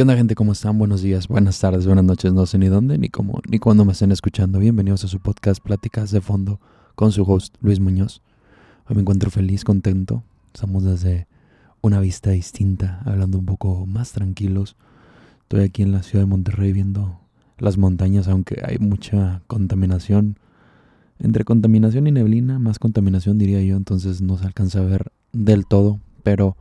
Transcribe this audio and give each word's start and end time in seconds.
¿Qué 0.00 0.02
onda 0.02 0.16
gente? 0.16 0.34
¿Cómo 0.34 0.52
están? 0.52 0.78
Buenos 0.78 1.02
días, 1.02 1.28
buenas 1.28 1.60
tardes, 1.60 1.84
buenas 1.84 2.06
noches, 2.06 2.32
no 2.32 2.46
sé 2.46 2.56
ni 2.56 2.68
dónde, 2.68 2.96
ni 2.96 3.10
cómo, 3.10 3.42
ni 3.46 3.58
cuándo 3.58 3.84
me 3.84 3.92
estén 3.92 4.12
escuchando. 4.12 4.58
Bienvenidos 4.58 5.04
a 5.04 5.08
su 5.08 5.20
podcast 5.20 5.62
Pláticas 5.62 6.10
de 6.10 6.22
Fondo 6.22 6.58
con 6.94 7.12
su 7.12 7.22
host 7.24 7.54
Luis 7.60 7.80
Muñoz. 7.80 8.22
Hoy 8.88 8.96
me 8.96 9.02
encuentro 9.02 9.30
feliz, 9.30 9.62
contento. 9.62 10.22
Estamos 10.54 10.84
desde 10.84 11.26
una 11.82 12.00
vista 12.00 12.30
distinta, 12.30 13.02
hablando 13.04 13.36
un 13.36 13.44
poco 13.44 13.84
más 13.84 14.12
tranquilos. 14.12 14.74
Estoy 15.42 15.64
aquí 15.64 15.82
en 15.82 15.92
la 15.92 16.02
ciudad 16.02 16.24
de 16.24 16.30
Monterrey 16.30 16.72
viendo 16.72 17.20
las 17.58 17.76
montañas, 17.76 18.26
aunque 18.26 18.62
hay 18.66 18.78
mucha 18.78 19.42
contaminación. 19.48 20.38
Entre 21.18 21.44
contaminación 21.44 22.06
y 22.06 22.12
neblina, 22.12 22.58
más 22.58 22.78
contaminación 22.78 23.36
diría 23.36 23.60
yo, 23.60 23.76
entonces 23.76 24.22
no 24.22 24.38
se 24.38 24.46
alcanza 24.46 24.78
a 24.78 24.84
ver 24.84 25.12
del 25.34 25.66
todo, 25.66 26.00
pero 26.22 26.56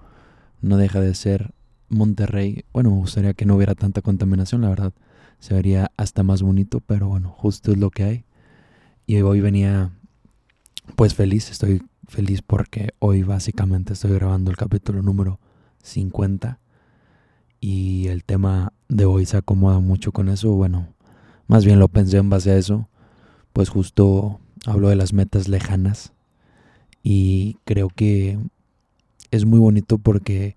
no 0.61 0.75
deja 0.75 0.99
de 0.99 1.15
ser 1.15 1.53
Monterrey, 1.89 2.65
bueno, 2.73 2.91
me 2.91 2.97
gustaría 2.97 3.33
que 3.33 3.45
no 3.45 3.55
hubiera 3.55 3.75
tanta 3.75 4.01
contaminación, 4.01 4.61
la 4.61 4.69
verdad. 4.69 4.93
Se 5.39 5.53
vería 5.53 5.91
hasta 5.97 6.23
más 6.23 6.41
bonito, 6.41 6.81
pero 6.81 7.07
bueno, 7.07 7.29
justo 7.29 7.71
es 7.71 7.77
lo 7.77 7.89
que 7.91 8.03
hay. 8.03 8.23
Y 9.07 9.21
hoy 9.21 9.41
venía 9.41 9.91
pues 10.95 11.15
feliz, 11.15 11.49
estoy 11.49 11.81
feliz 12.07 12.41
porque 12.41 12.93
hoy 12.99 13.23
básicamente 13.23 13.93
estoy 13.93 14.13
grabando 14.13 14.51
el 14.51 14.57
capítulo 14.57 15.01
número 15.01 15.39
50 15.83 16.59
y 17.61 18.07
el 18.07 18.23
tema 18.23 18.73
de 18.87 19.05
hoy 19.05 19.25
se 19.25 19.37
acomoda 19.37 19.79
mucho 19.79 20.11
con 20.11 20.29
eso, 20.29 20.51
bueno, 20.51 20.87
más 21.47 21.65
bien 21.65 21.79
lo 21.79 21.87
pensé 21.87 22.17
en 22.17 22.29
base 22.29 22.51
a 22.51 22.57
eso, 22.57 22.87
pues 23.53 23.69
justo 23.69 24.39
hablo 24.65 24.89
de 24.89 24.95
las 24.95 25.13
metas 25.13 25.47
lejanas 25.47 26.13
y 27.03 27.57
creo 27.65 27.89
que 27.89 28.39
es 29.31 29.45
muy 29.45 29.59
bonito 29.59 29.97
porque 29.97 30.55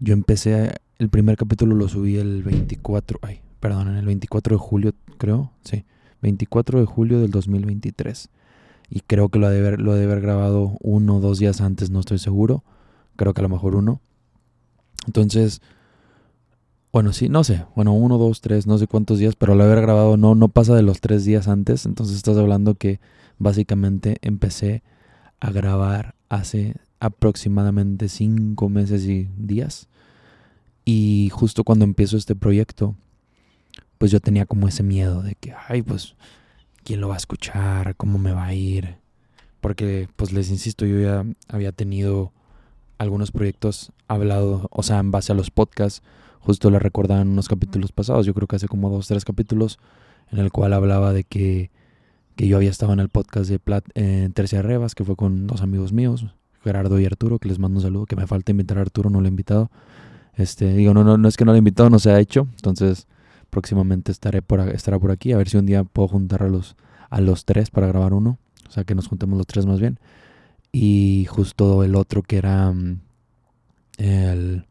yo 0.00 0.14
empecé, 0.14 0.74
el 0.98 1.08
primer 1.08 1.36
capítulo 1.36 1.76
lo 1.76 1.88
subí 1.88 2.16
el 2.16 2.42
24, 2.42 3.20
ay, 3.22 3.40
perdón, 3.60 3.88
en 3.88 3.96
el 3.96 4.06
24 4.06 4.56
de 4.56 4.60
julio, 4.60 4.92
creo, 5.18 5.52
sí, 5.62 5.84
24 6.22 6.80
de 6.80 6.86
julio 6.86 7.20
del 7.20 7.30
2023. 7.30 8.28
Y 8.88 9.00
creo 9.00 9.28
que 9.28 9.38
lo 9.38 9.48
de 9.48 9.58
haber, 9.58 9.80
lo 9.80 9.94
de 9.94 10.04
haber 10.04 10.20
grabado 10.20 10.76
uno 10.80 11.18
o 11.18 11.20
dos 11.20 11.38
días 11.38 11.60
antes, 11.60 11.90
no 11.90 12.00
estoy 12.00 12.18
seguro. 12.18 12.64
Creo 13.14 13.34
que 13.34 13.40
a 13.40 13.44
lo 13.44 13.48
mejor 13.48 13.76
uno. 13.76 14.00
Entonces, 15.06 15.62
bueno, 16.92 17.12
sí, 17.12 17.28
no 17.28 17.44
sé. 17.44 17.64
Bueno, 17.76 17.92
uno, 17.92 18.18
dos, 18.18 18.40
tres, 18.40 18.66
no 18.66 18.78
sé 18.78 18.88
cuántos 18.88 19.20
días, 19.20 19.36
pero 19.36 19.56
de 19.56 19.62
haber 19.62 19.80
grabado 19.80 20.16
no, 20.16 20.34
no 20.34 20.48
pasa 20.48 20.74
de 20.74 20.82
los 20.82 21.00
tres 21.00 21.24
días 21.24 21.46
antes. 21.46 21.86
Entonces 21.86 22.16
estás 22.16 22.36
hablando 22.36 22.74
que 22.74 23.00
básicamente 23.38 24.16
empecé 24.22 24.82
a 25.38 25.52
grabar 25.52 26.16
hace 26.28 26.74
aproximadamente 26.98 28.08
cinco 28.08 28.68
meses 28.68 29.04
y 29.04 29.28
días. 29.36 29.88
Y 30.92 31.28
justo 31.30 31.62
cuando 31.62 31.84
empiezo 31.84 32.16
este 32.16 32.34
proyecto, 32.34 32.96
pues 33.98 34.10
yo 34.10 34.18
tenía 34.18 34.44
como 34.44 34.66
ese 34.66 34.82
miedo 34.82 35.22
de 35.22 35.36
que, 35.36 35.54
ay, 35.68 35.82
pues, 35.82 36.16
¿quién 36.82 37.00
lo 37.00 37.06
va 37.06 37.14
a 37.14 37.18
escuchar? 37.18 37.94
¿Cómo 37.94 38.18
me 38.18 38.32
va 38.32 38.46
a 38.46 38.54
ir? 38.54 38.96
Porque, 39.60 40.08
pues 40.16 40.32
les 40.32 40.50
insisto, 40.50 40.84
yo 40.86 40.98
ya 40.98 41.24
había 41.46 41.70
tenido 41.70 42.32
algunos 42.98 43.30
proyectos 43.30 43.92
hablado, 44.08 44.66
o 44.72 44.82
sea, 44.82 44.98
en 44.98 45.12
base 45.12 45.30
a 45.30 45.36
los 45.36 45.52
podcasts, 45.52 46.02
justo 46.40 46.70
lo 46.70 46.80
recordaba 46.80 47.20
en 47.20 47.28
unos 47.28 47.46
capítulos 47.46 47.92
pasados, 47.92 48.26
yo 48.26 48.34
creo 48.34 48.48
que 48.48 48.56
hace 48.56 48.66
como 48.66 48.90
dos, 48.90 49.06
tres 49.06 49.24
capítulos, 49.24 49.78
en 50.32 50.40
el 50.40 50.50
cual 50.50 50.72
hablaba 50.72 51.12
de 51.12 51.22
que, 51.22 51.70
que 52.34 52.48
yo 52.48 52.56
había 52.56 52.70
estado 52.70 52.92
en 52.94 52.98
el 52.98 53.10
podcast 53.10 53.48
de 53.48 53.60
Plat, 53.60 53.84
eh, 53.94 54.28
Tercia 54.34 54.60
Rebas, 54.60 54.96
que 54.96 55.04
fue 55.04 55.14
con 55.14 55.46
dos 55.46 55.62
amigos 55.62 55.92
míos, 55.92 56.26
Gerardo 56.64 56.98
y 56.98 57.06
Arturo, 57.06 57.38
que 57.38 57.46
les 57.46 57.60
mando 57.60 57.78
un 57.78 57.82
saludo, 57.82 58.06
que 58.06 58.16
me 58.16 58.26
falta 58.26 58.50
invitar 58.50 58.78
a 58.78 58.80
Arturo, 58.80 59.08
no 59.08 59.20
lo 59.20 59.26
he 59.26 59.28
invitado. 59.28 59.70
Este, 60.34 60.72
digo, 60.74 60.94
no, 60.94 61.04
no, 61.04 61.16
no 61.16 61.28
es 61.28 61.36
que 61.36 61.44
no 61.44 61.54
he 61.54 61.58
invitado, 61.58 61.90
no 61.90 61.98
se 61.98 62.10
ha 62.10 62.18
hecho. 62.18 62.48
Entonces, 62.56 63.06
próximamente 63.50 64.12
estaré 64.12 64.42
por, 64.42 64.60
estará 64.60 64.98
por 64.98 65.10
aquí. 65.10 65.32
A 65.32 65.36
ver 65.36 65.48
si 65.48 65.56
un 65.56 65.66
día 65.66 65.84
puedo 65.84 66.08
juntar 66.08 66.42
a 66.42 66.48
los, 66.48 66.76
a 67.10 67.20
los 67.20 67.44
tres 67.44 67.70
para 67.70 67.86
grabar 67.86 68.14
uno. 68.14 68.38
O 68.68 68.72
sea, 68.72 68.84
que 68.84 68.94
nos 68.94 69.08
juntemos 69.08 69.36
los 69.36 69.46
tres 69.46 69.66
más 69.66 69.80
bien. 69.80 69.98
Y 70.72 71.26
justo 71.28 71.82
el 71.82 71.96
otro 71.96 72.22
que 72.22 72.36
era 72.38 72.72
mm, 72.72 73.00
el 73.98 74.66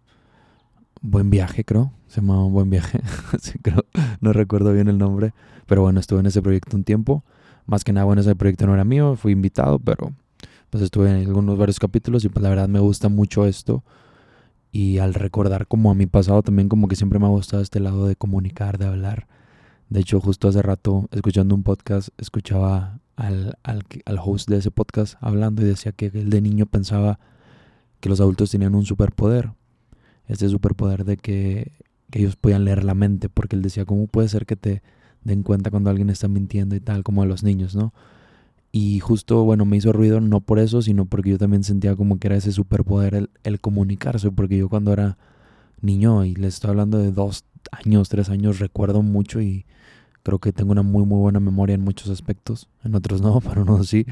Buen 1.01 1.29
Viaje, 1.29 1.63
creo. 1.63 1.91
Se 2.07 2.21
llamaba 2.21 2.43
Buen 2.43 2.69
Viaje. 2.69 3.01
creo. 3.61 3.85
No 4.21 4.33
recuerdo 4.33 4.73
bien 4.73 4.87
el 4.87 4.97
nombre. 4.97 5.33
Pero 5.65 5.81
bueno, 5.81 5.99
estuve 5.99 6.21
en 6.21 6.25
ese 6.25 6.41
proyecto 6.41 6.75
un 6.75 6.83
tiempo. 6.83 7.23
Más 7.65 7.83
que 7.83 7.93
nada, 7.93 8.05
bueno, 8.05 8.21
ese 8.21 8.35
proyecto 8.35 8.65
no 8.65 8.73
era 8.73 8.83
mío. 8.83 9.15
Fui 9.15 9.33
invitado, 9.33 9.79
pero 9.79 10.13
pues 10.69 10.83
estuve 10.83 11.09
en 11.09 11.27
algunos 11.27 11.57
varios 11.57 11.79
capítulos 11.79 12.23
y 12.25 12.29
pues 12.29 12.41
la 12.43 12.49
verdad 12.49 12.67
me 12.67 12.79
gusta 12.79 13.09
mucho 13.09 13.45
esto. 13.45 13.83
Y 14.71 14.99
al 14.99 15.13
recordar 15.13 15.67
como 15.67 15.91
a 15.91 15.95
mi 15.95 16.05
pasado 16.05 16.43
también 16.43 16.69
como 16.69 16.87
que 16.87 16.95
siempre 16.95 17.19
me 17.19 17.25
ha 17.25 17.29
gustado 17.29 17.61
este 17.61 17.79
lado 17.79 18.07
de 18.07 18.15
comunicar, 18.15 18.77
de 18.77 18.85
hablar. 18.85 19.27
De 19.89 19.99
hecho, 19.99 20.19
justo 20.19 20.47
hace 20.47 20.61
rato, 20.61 21.07
escuchando 21.11 21.55
un 21.55 21.63
podcast, 21.63 22.09
escuchaba 22.17 22.99
al, 23.15 23.57
al, 23.63 23.83
al 24.05 24.19
host 24.23 24.49
de 24.49 24.57
ese 24.57 24.71
podcast 24.71 25.15
hablando 25.19 25.63
y 25.63 25.65
decía 25.65 25.91
que 25.91 26.07
él 26.07 26.29
de 26.29 26.41
niño 26.41 26.67
pensaba 26.67 27.19
que 27.99 28.09
los 28.09 28.21
adultos 28.21 28.51
tenían 28.51 28.75
un 28.75 28.85
superpoder. 28.85 29.51
Este 30.27 30.47
superpoder 30.47 31.05
de 31.05 31.17
que, 31.17 31.71
que 32.11 32.19
ellos 32.19 32.35
podían 32.35 32.65
leer 32.65 32.83
la 32.83 32.93
mente, 32.93 33.29
porque 33.29 33.55
él 33.55 33.63
decía, 33.63 33.85
¿cómo 33.85 34.07
puede 34.07 34.29
ser 34.29 34.45
que 34.45 34.55
te 34.55 34.83
den 35.23 35.43
cuenta 35.43 35.71
cuando 35.71 35.89
alguien 35.89 36.09
está 36.09 36.27
mintiendo 36.27 36.75
y 36.75 36.79
tal, 36.79 37.03
como 37.03 37.23
a 37.23 37.25
los 37.25 37.43
niños, 37.43 37.75
¿no? 37.75 37.93
Y 38.71 38.99
justo, 38.99 39.43
bueno, 39.43 39.65
me 39.65 39.77
hizo 39.77 39.91
ruido 39.93 40.21
no 40.21 40.41
por 40.41 40.59
eso, 40.59 40.81
sino 40.81 41.05
porque 41.05 41.31
yo 41.31 41.37
también 41.37 41.63
sentía 41.63 41.95
como 41.95 42.19
que 42.19 42.27
era 42.27 42.37
ese 42.37 42.51
superpoder 42.51 43.29
el, 43.43 43.59
comunicarse, 43.59 44.29
porque 44.31 44.57
yo 44.57 44.69
cuando 44.69 44.93
era 44.93 45.17
niño, 45.81 46.23
y 46.25 46.35
les 46.35 46.55
estoy 46.55 46.71
hablando 46.71 46.99
de 46.99 47.11
dos 47.11 47.45
años, 47.71 48.09
tres 48.09 48.29
años, 48.29 48.59
recuerdo 48.59 49.01
mucho 49.01 49.41
y 49.41 49.65
creo 50.21 50.39
que 50.39 50.53
tengo 50.53 50.71
una 50.71 50.83
muy, 50.83 51.03
muy 51.05 51.19
buena 51.19 51.39
memoria 51.39 51.73
en 51.73 51.81
muchos 51.81 52.09
aspectos, 52.09 52.69
en 52.83 52.93
otros 52.93 53.21
no, 53.21 53.41
pero 53.47 53.65
no 53.65 53.83
sí. 53.83 54.05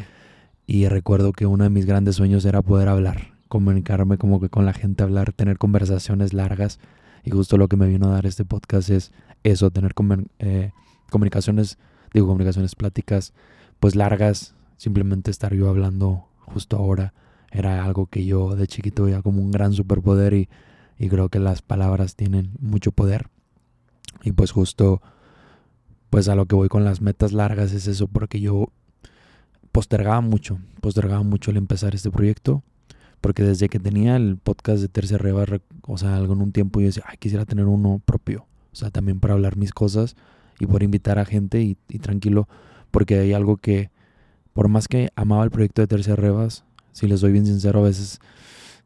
Y 0.66 0.88
recuerdo 0.88 1.34
que 1.34 1.46
uno 1.46 1.64
de 1.64 1.70
mis 1.70 1.86
grandes 1.86 2.16
sueños 2.16 2.44
era 2.44 2.62
poder 2.64 2.88
hablar, 2.90 3.36
comunicarme 3.50 4.18
como 4.18 4.42
que 4.42 4.50
con 4.50 4.66
la 4.66 4.74
gente, 4.74 5.04
hablar, 5.04 5.34
tener 5.34 5.58
conversaciones 5.60 6.34
largas. 6.34 6.80
Y 7.24 7.30
justo 7.30 7.58
lo 7.58 7.68
que 7.68 7.78
me 7.78 7.88
vino 7.88 8.08
a 8.08 8.12
dar 8.12 8.26
este 8.26 8.44
podcast 8.44 8.90
es 8.90 9.12
eso, 9.44 9.70
tener 9.70 9.94
eh, 10.40 10.72
comunicaciones, 11.12 11.78
digo, 12.14 12.28
comunicaciones, 12.28 12.76
pláticas 12.76 13.34
pues 13.80 13.96
largas, 13.96 14.56
simplemente 14.78 15.32
estar 15.32 15.54
yo 15.54 15.70
hablando 15.70 16.28
justo 16.40 16.78
ahora 16.78 17.14
era 17.52 17.84
algo 17.84 18.08
que 18.08 18.26
yo 18.26 18.56
de 18.56 18.68
chiquito 18.68 19.04
veía 19.04 19.22
como 19.22 19.42
un 19.42 19.52
gran 19.52 19.74
superpoder 19.74 20.34
y, 20.34 20.50
y 20.98 21.10
creo 21.10 21.30
que 21.30 21.40
las 21.40 21.62
palabras 21.62 22.16
tienen 22.16 22.52
mucho 22.60 22.92
poder. 22.92 23.30
Y 24.24 24.32
pues 24.32 24.52
justo 24.52 25.02
pues 26.10 26.28
a 26.30 26.36
lo 26.36 26.46
que 26.46 26.56
voy 26.56 26.70
con 26.70 26.84
las 26.84 27.02
metas 27.02 27.34
largas 27.34 27.74
es 27.74 27.88
eso 27.88 28.08
porque 28.08 28.40
yo 28.40 28.70
postergaba 29.72 30.22
mucho, 30.22 30.60
postergaba 30.82 31.24
mucho 31.24 31.52
el 31.52 31.58
empezar 31.58 31.94
este 31.96 32.12
proyecto, 32.12 32.64
porque 33.22 33.44
desde 33.44 33.70
que 33.70 33.80
tenía 33.80 34.16
el 34.16 34.38
podcast 34.38 34.82
de 34.82 34.88
Tercia 34.88 35.18
Reba, 35.18 35.46
o 35.84 35.98
sea, 35.98 36.16
algo 36.16 36.34
en 36.34 36.42
un 36.42 36.52
tiempo 36.52 36.80
yo 36.80 36.88
decía, 36.88 37.04
ay, 37.08 37.18
quisiera 37.18 37.46
tener 37.46 37.66
uno 37.66 38.02
propio, 38.04 38.46
o 38.72 38.76
sea, 38.76 38.90
también 38.90 39.20
para 39.20 39.34
hablar 39.34 39.58
mis 39.58 39.74
cosas 39.74 40.16
y 40.60 40.66
poder 40.66 40.84
invitar 40.84 41.20
a 41.20 41.26
gente 41.26 41.62
y 41.62 41.76
tranquilo 42.00 42.48
porque 42.98 43.20
hay 43.20 43.32
algo 43.32 43.58
que, 43.58 43.92
por 44.54 44.70
más 44.70 44.88
que 44.88 45.12
amaba 45.16 45.44
el 45.44 45.52
proyecto 45.52 45.84
de 45.84 45.88
Tercia 45.88 46.16
Rebas, 46.16 46.64
si 46.94 47.06
les 47.06 47.22
doy 47.22 47.32
bien 47.32 47.46
sincero, 47.46 47.82
a 47.82 47.84
veces 47.84 48.20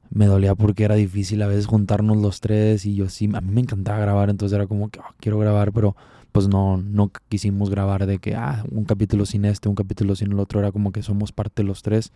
me 0.10 0.26
dolía 0.26 0.54
porque 0.54 0.84
era 0.84 0.96
difícil 0.96 1.42
a 1.42 1.48
veces 1.48 1.66
juntarnos 1.66 2.18
los 2.18 2.42
tres 2.42 2.86
y 2.86 2.94
yo 2.94 3.08
sí, 3.08 3.30
a 3.34 3.40
mí 3.40 3.54
me 3.54 3.62
encantaba 3.62 4.00
grabar, 4.00 4.30
entonces 4.30 4.54
era 4.54 4.68
como 4.68 4.90
que 4.90 5.00
ah, 5.00 5.16
quiero 5.22 5.40
grabar, 5.40 5.72
pero 5.72 5.96
pues 6.34 6.50
no, 6.50 6.76
no 6.76 7.10
quisimos 7.30 7.70
grabar 7.70 8.06
de 8.06 8.20
que, 8.20 8.36
ah, 8.36 8.66
un 8.70 8.84
capítulo 8.84 9.26
sin 9.26 9.46
este, 9.46 9.70
un 9.70 9.76
capítulo 9.76 10.14
sin 10.18 10.34
el 10.34 10.40
otro, 10.42 10.60
era 10.60 10.74
como 10.74 10.92
que 10.92 11.04
somos 11.04 11.32
parte 11.32 11.64
de 11.64 11.70
los 11.70 11.82
tres 11.82 12.12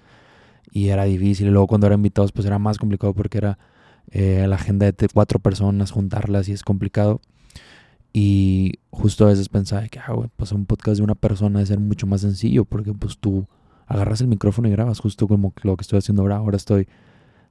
y 0.73 0.89
era 0.89 1.05
difícil. 1.05 1.47
Y 1.47 1.51
luego 1.51 1.67
cuando 1.67 1.88
eran 1.88 2.00
invitados 2.00 2.34
pues 2.34 2.45
era 2.45 2.59
más 2.59 2.78
complicado 2.78 3.13
porque 3.13 3.38
era 3.38 3.57
eh, 4.11 4.45
la 4.50 4.57
agenda 4.57 4.91
de 4.91 5.07
cuatro 5.13 5.39
personas, 5.39 5.91
juntarlas 5.91 6.50
y 6.50 6.51
es 6.51 6.61
complicado. 6.63 7.22
Y 8.17 8.79
justo 8.91 9.26
a 9.26 9.28
veces 9.28 9.50
pensaba 9.50 9.85
que, 9.90 10.00
ah, 10.00 10.16
pues 10.38 10.53
un 10.53 10.66
podcast 10.66 11.00
de 11.00 11.03
una 11.03 11.16
persona 11.16 11.59
debe 11.59 11.66
ser 11.66 11.82
mucho 11.82 12.08
más 12.08 12.22
sencillo 12.22 12.64
porque 12.64 12.94
pues 12.94 13.17
tú 13.17 13.46
agarras 13.88 14.22
el 14.22 14.28
micrófono 14.28 14.70
y 14.70 14.72
grabas 14.72 15.00
justo 15.00 15.28
como 15.28 15.52
lo 15.64 15.76
que 15.76 15.82
estoy 15.82 16.00
haciendo 16.00 16.22
ahora. 16.22 16.38
Ahora 16.38 16.56
estoy 16.56 16.88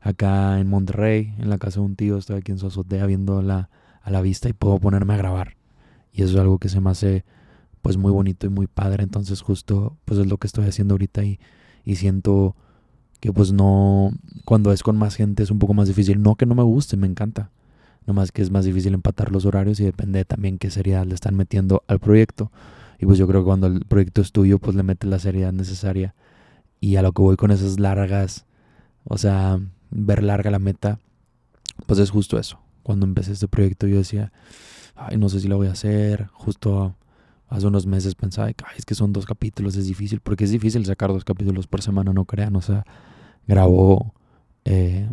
acá 0.01 0.59
en 0.59 0.71
Monterrey, 0.71 1.35
en 1.39 1.51
la 1.51 1.59
casa 1.59 1.81
de 1.81 1.87
un 1.87 1.97
tío, 1.97 2.17
estoy 2.17 2.39
aquí 2.39 2.51
en 2.51 2.57
su 2.57 2.69
azotea 2.69 3.05
viendo 3.05 3.43
la, 3.43 3.69
a 4.01 4.11
la 4.11 4.23
vista 4.23 4.49
y 4.49 4.55
puedo 4.55 4.79
ponerme 4.79 5.13
a 5.13 5.19
grabar. 5.19 5.59
Y 6.15 6.23
eso 6.23 6.33
es 6.33 6.41
algo 6.41 6.57
que 6.57 6.71
se 6.71 6.81
me 6.81 6.89
hace 6.89 7.27
pues 7.83 7.99
muy 7.99 8.11
bonito 8.11 8.47
y 8.47 8.49
muy 8.49 8.67
padre. 8.67 9.03
Entonces 9.03 9.43
justo 9.43 9.99
pues 10.07 10.19
es 10.19 10.27
lo 10.29 10.39
que 10.39 10.47
estoy 10.47 10.65
haciendo 10.65 10.95
ahorita 10.95 11.25
y, 11.25 11.41
y 11.85 11.97
siento 11.97 12.57
que 13.21 13.35
pues 13.35 13.53
no, 13.53 14.13
cuando 14.47 14.73
es 14.73 14.83
con 14.83 14.97
más 14.97 15.15
gente 15.15 15.43
es 15.43 15.51
un 15.51 15.59
poco 15.59 15.75
más 15.75 15.89
difícil. 15.89 16.23
No 16.23 16.37
que 16.37 16.47
no 16.47 16.55
me 16.55 16.63
guste, 16.63 16.97
me 16.97 17.07
encanta 17.07 17.51
Nomás 18.07 18.33
que 18.33 18.43
es 18.43 18.51
más 18.51 18.65
difícil 18.65 18.93
empatar 18.95 19.33
los 19.33 19.47
horarios 19.47 19.81
y 19.81 19.85
depende 19.85 20.25
también 20.25 20.59
qué 20.59 20.71
seriedad 20.71 21.07
le 21.07 21.15
están 21.15 21.37
metiendo 21.37 21.83
al 21.87 22.01
proyecto. 22.01 22.51
Y 22.99 23.07
pues 23.07 23.19
yo 23.19 23.27
creo 23.27 23.41
que 23.41 23.47
cuando 23.47 23.67
el 23.67 23.81
proyecto 23.81 24.21
es 24.21 24.33
tuyo, 24.33 24.59
pues 24.59 24.77
le 24.77 24.83
metes 24.83 25.09
la 25.09 25.19
seriedad 25.19 25.53
necesaria. 25.53 26.15
Y 26.81 26.97
a 26.97 27.03
lo 27.03 27.13
que 27.13 27.23
voy 27.23 27.37
con 27.37 27.51
esas 27.51 27.81
largas, 27.81 28.45
o 29.05 29.17
sea, 29.17 29.59
ver 29.91 30.23
larga 30.23 30.51
la 30.51 30.59
meta, 30.59 30.99
pues 31.87 31.99
es 31.99 32.11
justo 32.11 32.39
eso. 32.39 32.59
Cuando 32.83 33.07
empecé 33.07 33.33
este 33.33 33.49
proyecto 33.49 33.87
yo 33.87 33.97
decía, 33.97 34.33
ay, 34.95 35.17
no 35.17 35.29
sé 35.29 35.41
si 35.41 35.49
lo 35.49 35.57
voy 35.57 35.69
a 35.69 35.73
hacer. 35.73 36.29
Justo 36.33 36.95
hace 37.49 37.67
unos 37.67 37.87
meses 37.87 38.15
pensaba, 38.15 38.49
ay, 38.49 38.55
es 38.77 38.85
que 38.85 38.95
son 38.95 39.13
dos 39.13 39.25
capítulos, 39.25 39.77
es 39.77 39.87
difícil, 39.87 40.21
porque 40.21 40.45
es 40.45 40.51
difícil 40.51 40.85
sacar 40.85 41.11
dos 41.11 41.25
capítulos 41.25 41.67
por 41.67 41.81
semana, 41.81 42.13
no 42.13 42.27
crean. 42.27 42.55
O 42.57 42.61
sea, 42.61 42.85
grabo, 43.47 44.15
eh, 44.65 45.09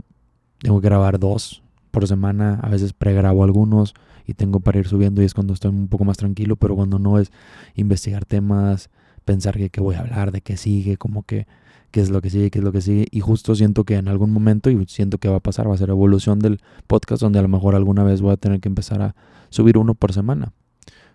tengo 0.59 0.81
que 0.81 0.87
grabar 0.87 1.19
dos 1.19 1.63
por 1.91 2.07
semana, 2.07 2.59
a 2.61 2.69
veces 2.69 2.93
pregrabo 2.93 3.43
algunos 3.43 3.93
y 4.25 4.33
tengo 4.33 4.59
para 4.59 4.79
ir 4.79 4.87
subiendo 4.87 5.21
y 5.21 5.25
es 5.25 5.33
cuando 5.33 5.53
estoy 5.53 5.71
un 5.71 5.87
poco 5.87 6.05
más 6.05 6.17
tranquilo, 6.17 6.55
pero 6.55 6.75
cuando 6.75 6.99
no 6.99 7.19
es 7.19 7.31
investigar 7.75 8.25
temas, 8.25 8.89
pensar 9.25 9.57
que 9.57 9.69
qué 9.69 9.81
voy 9.81 9.95
a 9.95 9.99
hablar, 9.99 10.31
de 10.31 10.41
qué 10.41 10.57
sigue, 10.57 10.97
como 10.97 11.23
que 11.23 11.47
qué 11.91 12.01
es 12.01 12.09
lo 12.09 12.21
que 12.21 12.29
sigue, 12.29 12.49
qué 12.49 12.59
es 12.59 12.63
lo 12.65 12.71
que 12.71 12.81
sigue. 12.81 13.07
Y 13.11 13.19
justo 13.19 13.53
siento 13.55 13.83
que 13.83 13.95
en 13.95 14.07
algún 14.07 14.31
momento, 14.31 14.69
y 14.69 14.85
siento 14.87 15.17
que 15.17 15.27
va 15.27 15.37
a 15.37 15.39
pasar, 15.41 15.69
va 15.69 15.75
a 15.75 15.77
ser 15.77 15.89
evolución 15.89 16.39
del 16.39 16.59
podcast, 16.87 17.21
donde 17.21 17.39
a 17.39 17.41
lo 17.41 17.49
mejor 17.49 17.75
alguna 17.75 18.03
vez 18.03 18.21
voy 18.21 18.33
a 18.33 18.37
tener 18.37 18.59
que 18.61 18.69
empezar 18.69 19.01
a 19.01 19.15
subir 19.49 19.77
uno 19.77 19.93
por 19.93 20.13
semana. 20.13 20.53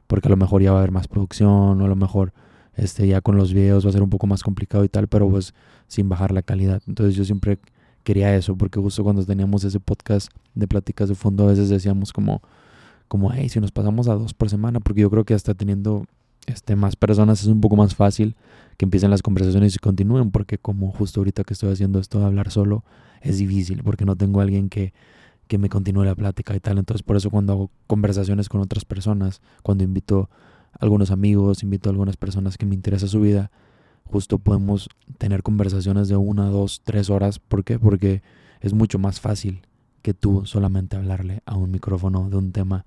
Porque 0.06 0.28
a 0.28 0.30
lo 0.30 0.36
mejor 0.36 0.62
ya 0.62 0.70
va 0.70 0.78
a 0.78 0.80
haber 0.80 0.92
más 0.92 1.08
producción, 1.08 1.80
o 1.80 1.84
a 1.84 1.88
lo 1.88 1.96
mejor 1.96 2.32
este, 2.74 3.08
ya 3.08 3.22
con 3.22 3.36
los 3.36 3.52
videos 3.54 3.84
va 3.84 3.90
a 3.90 3.92
ser 3.92 4.02
un 4.02 4.10
poco 4.10 4.26
más 4.26 4.42
complicado 4.42 4.84
y 4.84 4.88
tal, 4.88 5.08
pero 5.08 5.28
pues 5.28 5.54
sin 5.88 6.08
bajar 6.08 6.32
la 6.32 6.42
calidad. 6.42 6.82
Entonces 6.86 7.16
yo 7.16 7.24
siempre 7.24 7.58
quería 8.06 8.36
eso, 8.36 8.54
porque 8.56 8.78
justo 8.78 9.02
cuando 9.02 9.24
teníamos 9.24 9.64
ese 9.64 9.80
podcast 9.80 10.30
de 10.54 10.68
pláticas 10.68 11.08
de 11.08 11.16
fondo, 11.16 11.42
a 11.42 11.48
veces 11.48 11.68
decíamos 11.68 12.12
como, 12.12 12.40
como, 13.08 13.32
hey, 13.32 13.48
si 13.48 13.58
nos 13.58 13.72
pasamos 13.72 14.06
a 14.06 14.14
dos 14.14 14.32
por 14.32 14.48
semana, 14.48 14.78
porque 14.78 15.00
yo 15.00 15.10
creo 15.10 15.24
que 15.24 15.34
hasta 15.34 15.54
teniendo 15.54 16.06
este, 16.46 16.76
más 16.76 16.94
personas 16.94 17.40
es 17.40 17.48
un 17.48 17.60
poco 17.60 17.74
más 17.74 17.96
fácil 17.96 18.36
que 18.76 18.84
empiecen 18.84 19.10
las 19.10 19.22
conversaciones 19.22 19.74
y 19.74 19.78
continúen, 19.78 20.30
porque 20.30 20.56
como 20.56 20.92
justo 20.92 21.18
ahorita 21.18 21.42
que 21.42 21.54
estoy 21.54 21.72
haciendo 21.72 21.98
esto 21.98 22.20
de 22.20 22.26
hablar 22.26 22.52
solo, 22.52 22.84
es 23.22 23.38
difícil, 23.38 23.82
porque 23.82 24.04
no 24.04 24.14
tengo 24.14 24.38
a 24.38 24.44
alguien 24.44 24.68
que, 24.68 24.94
que 25.48 25.58
me 25.58 25.68
continúe 25.68 26.04
la 26.04 26.14
plática 26.14 26.54
y 26.54 26.60
tal. 26.60 26.78
Entonces 26.78 27.02
por 27.02 27.16
eso 27.16 27.28
cuando 27.30 27.54
hago 27.54 27.70
conversaciones 27.88 28.48
con 28.48 28.60
otras 28.60 28.84
personas, 28.84 29.42
cuando 29.64 29.82
invito 29.82 30.30
a 30.74 30.84
algunos 30.84 31.10
amigos, 31.10 31.64
invito 31.64 31.88
a 31.88 31.90
algunas 31.90 32.16
personas 32.16 32.56
que 32.56 32.66
me 32.66 32.76
interesa 32.76 33.08
su 33.08 33.20
vida, 33.20 33.50
justo 34.06 34.38
podemos 34.38 34.88
tener 35.18 35.42
conversaciones 35.42 36.08
de 36.08 36.16
una, 36.16 36.46
dos, 36.46 36.82
tres 36.84 37.10
horas. 37.10 37.38
¿Por 37.38 37.64
qué? 37.64 37.78
Porque 37.78 38.22
es 38.60 38.72
mucho 38.72 38.98
más 38.98 39.20
fácil 39.20 39.62
que 40.02 40.14
tú 40.14 40.46
solamente 40.46 40.96
hablarle 40.96 41.42
a 41.46 41.56
un 41.56 41.70
micrófono 41.70 42.30
de 42.30 42.36
un 42.36 42.52
tema, 42.52 42.86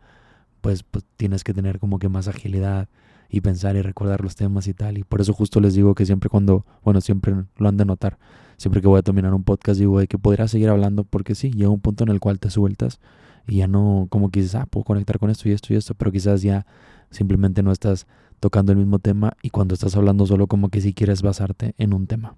pues, 0.61 0.83
pues 0.83 1.05
tienes 1.17 1.43
que 1.43 1.53
tener 1.53 1.79
como 1.79 1.99
que 1.99 2.09
más 2.09 2.27
agilidad, 2.27 2.87
y 3.29 3.41
pensar 3.41 3.75
y 3.75 3.81
recordar 3.81 4.21
los 4.21 4.35
temas 4.35 4.67
y 4.67 4.73
tal. 4.73 4.97
Y 4.97 5.03
por 5.03 5.21
eso 5.21 5.33
justo 5.33 5.59
les 5.59 5.75
digo 5.75 5.95
que 5.95 6.05
siempre 6.05 6.29
cuando, 6.29 6.65
bueno, 6.83 6.99
siempre 6.99 7.35
lo 7.57 7.69
han 7.69 7.77
de 7.77 7.85
notar, 7.85 8.17
siempre 8.57 8.81
que 8.81 8.87
voy 8.87 8.99
a 8.99 9.03
terminar 9.03 9.33
un 9.33 9.43
podcast 9.43 9.79
digo 9.79 9.99
que 10.07 10.17
podría 10.17 10.47
seguir 10.47 10.69
hablando 10.69 11.03
porque 11.03 11.35
sí, 11.35 11.51
llega 11.51 11.69
un 11.69 11.79
punto 11.79 12.03
en 12.03 12.09
el 12.09 12.19
cual 12.19 12.39
te 12.39 12.49
sueltas 12.49 12.99
y 13.47 13.57
ya 13.57 13.67
no, 13.67 14.07
como 14.09 14.31
quizás, 14.31 14.55
ah, 14.55 14.65
puedo 14.65 14.83
conectar 14.83 15.19
con 15.19 15.29
esto 15.29 15.47
y 15.47 15.51
esto 15.51 15.73
y 15.73 15.77
esto, 15.77 15.93
pero 15.93 16.11
quizás 16.11 16.41
ya 16.41 16.65
simplemente 17.11 17.63
no 17.63 17.71
estás 17.71 18.07
tocando 18.39 18.71
el 18.71 18.77
mismo 18.77 18.99
tema 18.99 19.33
y 19.41 19.49
cuando 19.49 19.73
estás 19.73 19.95
hablando 19.95 20.25
solo 20.25 20.47
como 20.47 20.69
que 20.69 20.81
si 20.81 20.93
quieres 20.93 21.21
basarte 21.21 21.75
en 21.77 21.93
un 21.93 22.07
tema. 22.07 22.35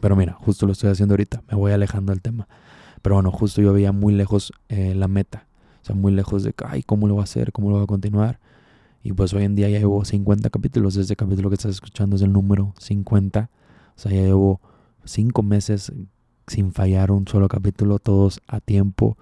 Pero 0.00 0.16
mira, 0.16 0.34
justo 0.34 0.66
lo 0.66 0.72
estoy 0.72 0.90
haciendo 0.90 1.14
ahorita, 1.14 1.42
me 1.50 1.56
voy 1.56 1.72
alejando 1.72 2.12
del 2.12 2.22
tema. 2.22 2.48
Pero 3.02 3.16
bueno, 3.16 3.30
justo 3.30 3.62
yo 3.62 3.72
veía 3.72 3.92
muy 3.92 4.14
lejos 4.14 4.52
eh, 4.68 4.94
la 4.94 5.08
meta, 5.08 5.46
o 5.82 5.84
sea, 5.84 5.94
muy 5.94 6.12
lejos 6.12 6.42
de, 6.42 6.54
ay, 6.66 6.82
¿cómo 6.82 7.08
lo 7.08 7.16
va 7.16 7.22
a 7.22 7.24
hacer? 7.24 7.52
¿Cómo 7.52 7.70
lo 7.70 7.76
va 7.76 7.84
a 7.84 7.86
continuar? 7.86 8.38
Y 9.02 9.12
pues 9.12 9.32
hoy 9.32 9.44
en 9.44 9.56
día 9.56 9.68
ya 9.70 9.78
llevo 9.78 10.04
50 10.04 10.50
capítulos. 10.50 10.96
Este 10.96 11.16
capítulo 11.16 11.48
que 11.48 11.54
estás 11.54 11.70
escuchando 11.70 12.16
es 12.16 12.22
el 12.22 12.32
número 12.32 12.74
50. 12.78 13.48
O 13.96 13.98
sea, 13.98 14.12
ya 14.12 14.20
llevo 14.20 14.60
5 15.04 15.42
meses 15.42 15.92
sin 16.46 16.72
fallar 16.72 17.10
un 17.10 17.26
solo 17.26 17.48
capítulo, 17.48 17.98
todos 17.98 18.40
a 18.46 18.60
tiempo. 18.60 19.16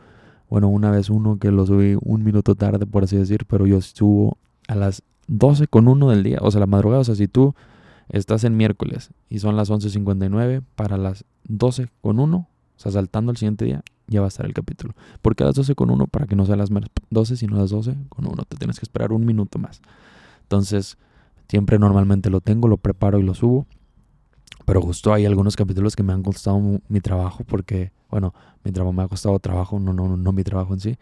Bueno, 0.50 0.68
una 0.68 0.90
vez 0.90 1.10
uno 1.10 1.38
que 1.38 1.50
lo 1.50 1.66
subí 1.66 1.96
un 2.00 2.24
minuto 2.24 2.54
tarde, 2.54 2.86
por 2.86 3.04
así 3.04 3.16
decir, 3.16 3.44
pero 3.46 3.66
yo 3.66 3.80
subo 3.80 4.38
a 4.66 4.74
las 4.74 5.02
12 5.28 5.68
con 5.68 5.88
1 5.88 6.10
del 6.10 6.22
día, 6.22 6.38
o 6.42 6.50
sea, 6.50 6.60
la 6.60 6.66
madrugada. 6.66 7.00
O 7.00 7.04
sea, 7.04 7.14
si 7.14 7.28
tú 7.28 7.54
estás 8.08 8.44
en 8.44 8.56
miércoles 8.56 9.10
y 9.28 9.38
son 9.38 9.56
las 9.56 9.70
11.59, 9.70 10.62
para 10.74 10.96
las 10.96 11.24
12 11.44 11.88
con 12.00 12.18
1, 12.18 12.36
o 12.36 12.48
sea, 12.76 12.92
saltando 12.92 13.30
el 13.30 13.36
siguiente 13.36 13.64
día, 13.64 13.82
ya 14.06 14.20
va 14.20 14.26
a 14.26 14.28
estar 14.28 14.46
el 14.46 14.54
capítulo. 14.54 14.94
Porque 15.22 15.44
a 15.44 15.46
las 15.46 15.54
12 15.54 15.74
con 15.74 15.90
1, 15.90 16.06
para 16.06 16.26
que 16.26 16.34
no 16.34 16.46
sea 16.46 16.56
las 16.56 16.70
12, 17.10 17.36
sino 17.36 17.56
las 17.56 17.70
12 17.70 17.96
con 18.08 18.26
1, 18.26 18.44
te 18.48 18.56
tienes 18.56 18.78
que 18.80 18.84
esperar 18.84 19.12
un 19.12 19.24
minuto 19.24 19.58
más. 19.58 19.80
Entonces, 20.42 20.96
siempre 21.48 21.78
normalmente 21.78 22.30
lo 22.30 22.40
tengo, 22.40 22.68
lo 22.68 22.78
preparo 22.78 23.18
y 23.18 23.22
lo 23.22 23.34
subo. 23.34 23.66
Pero 24.64 24.82
justo 24.82 25.14
hay 25.14 25.24
algunos 25.24 25.56
capítulos 25.56 25.96
que 25.96 26.02
me 26.02 26.12
han 26.12 26.22
costado 26.22 26.60
mi 26.88 27.00
trabajo 27.00 27.42
porque, 27.44 27.92
bueno, 28.10 28.34
mi 28.64 28.72
trabajo 28.72 28.92
me 28.92 29.02
ha 29.02 29.08
costado 29.08 29.38
trabajo, 29.38 29.78
no, 29.78 29.92
no, 29.92 30.16
no 30.16 30.32
mi 30.32 30.44
trabajo 30.44 30.74
en 30.74 30.80
sí, 30.80 30.98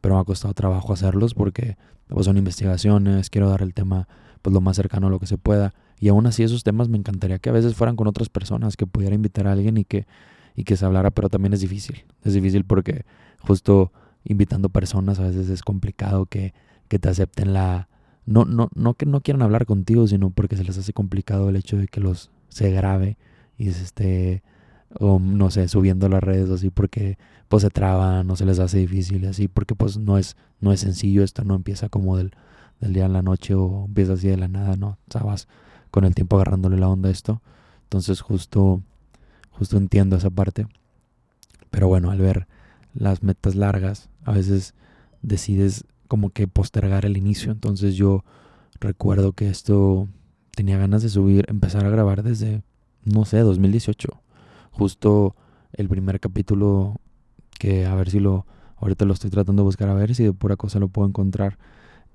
pero 0.00 0.16
me 0.16 0.20
ha 0.20 0.24
costado 0.24 0.54
trabajo 0.54 0.92
hacerlos 0.92 1.34
porque 1.34 1.76
pues, 2.08 2.26
son 2.26 2.36
investigaciones, 2.36 3.30
quiero 3.30 3.48
dar 3.48 3.62
el 3.62 3.74
tema 3.74 4.08
pues 4.42 4.52
lo 4.54 4.60
más 4.60 4.76
cercano 4.76 5.08
a 5.08 5.10
lo 5.10 5.18
que 5.18 5.26
se 5.26 5.38
pueda. 5.38 5.74
Y 5.98 6.08
aún 6.08 6.26
así 6.26 6.42
esos 6.42 6.62
temas 6.62 6.88
me 6.88 6.98
encantaría 6.98 7.38
que 7.38 7.48
a 7.48 7.52
veces 7.52 7.74
fueran 7.74 7.96
con 7.96 8.06
otras 8.06 8.28
personas, 8.28 8.76
que 8.76 8.86
pudiera 8.86 9.14
invitar 9.14 9.46
a 9.46 9.52
alguien 9.52 9.76
y 9.78 9.84
que 9.84 10.06
y 10.56 10.64
que 10.64 10.76
se 10.76 10.86
hablara, 10.86 11.10
pero 11.10 11.28
también 11.28 11.52
es 11.52 11.60
difícil. 11.60 12.04
Es 12.24 12.32
difícil 12.32 12.64
porque 12.64 13.04
justo 13.40 13.92
invitando 14.24 14.70
personas 14.70 15.20
a 15.20 15.24
veces 15.24 15.50
es 15.50 15.62
complicado 15.62 16.26
que, 16.26 16.54
que 16.88 16.98
te 16.98 17.10
acepten 17.10 17.52
la... 17.52 17.88
No, 18.24 18.44
no, 18.44 18.70
no 18.74 18.94
que 18.94 19.06
no 19.06 19.20
quieran 19.20 19.42
hablar 19.42 19.66
contigo, 19.66 20.08
sino 20.08 20.30
porque 20.30 20.56
se 20.56 20.64
les 20.64 20.76
hace 20.78 20.92
complicado 20.92 21.48
el 21.48 21.56
hecho 21.56 21.76
de 21.76 21.86
que 21.86 22.00
los 22.00 22.32
se 22.48 22.72
grabe 22.72 23.18
y 23.56 23.70
se 23.70 23.84
esté, 23.84 24.42
o 24.98 25.20
no 25.20 25.50
sé, 25.50 25.68
subiendo 25.68 26.08
las 26.08 26.24
redes 26.24 26.50
así 26.50 26.70
porque 26.70 27.18
pues 27.48 27.62
se 27.62 27.70
traban, 27.70 28.26
no 28.26 28.36
se 28.36 28.44
les 28.44 28.58
hace 28.58 28.78
difícil 28.78 29.26
así, 29.26 29.48
porque 29.48 29.74
pues 29.74 29.98
no 29.98 30.18
es, 30.18 30.36
no 30.60 30.72
es 30.72 30.80
sencillo, 30.80 31.22
esto 31.22 31.44
no 31.44 31.54
empieza 31.54 31.88
como 31.88 32.16
del, 32.16 32.32
del 32.80 32.92
día 32.92 33.06
a 33.06 33.08
la 33.08 33.22
noche 33.22 33.54
o 33.54 33.84
empieza 33.86 34.14
así 34.14 34.28
de 34.28 34.36
la 34.36 34.48
nada, 34.48 34.76
¿no? 34.76 34.98
O 35.08 35.12
sea, 35.12 35.22
vas 35.22 35.48
con 35.90 36.04
el 36.04 36.14
tiempo 36.14 36.36
agarrándole 36.36 36.76
la 36.76 36.88
onda 36.88 37.08
a 37.08 37.12
esto. 37.12 37.42
Entonces 37.84 38.20
justo 38.20 38.82
justo 39.56 39.76
entiendo 39.76 40.16
esa 40.16 40.30
parte. 40.30 40.66
Pero 41.70 41.88
bueno, 41.88 42.10
al 42.10 42.20
ver 42.20 42.46
las 42.94 43.22
metas 43.22 43.54
largas, 43.54 44.08
a 44.24 44.32
veces 44.32 44.74
decides 45.22 45.84
como 46.08 46.30
que 46.30 46.48
postergar 46.48 47.04
el 47.04 47.16
inicio. 47.16 47.52
Entonces 47.52 47.94
yo 47.94 48.24
recuerdo 48.80 49.32
que 49.32 49.48
esto 49.48 50.08
tenía 50.54 50.78
ganas 50.78 51.02
de 51.02 51.08
subir, 51.08 51.46
empezar 51.48 51.84
a 51.84 51.90
grabar 51.90 52.22
desde, 52.22 52.62
no 53.04 53.24
sé, 53.24 53.40
2018. 53.40 54.22
Justo 54.70 55.36
el 55.72 55.88
primer 55.88 56.20
capítulo 56.20 57.00
que 57.58 57.86
a 57.86 57.94
ver 57.94 58.10
si 58.10 58.20
lo, 58.20 58.46
ahorita 58.78 59.04
lo 59.04 59.12
estoy 59.14 59.30
tratando 59.30 59.62
de 59.62 59.64
buscar 59.64 59.88
a 59.88 59.94
ver 59.94 60.14
si 60.14 60.24
de 60.24 60.32
pura 60.32 60.56
cosa 60.56 60.78
lo 60.78 60.88
puedo 60.88 61.08
encontrar. 61.08 61.58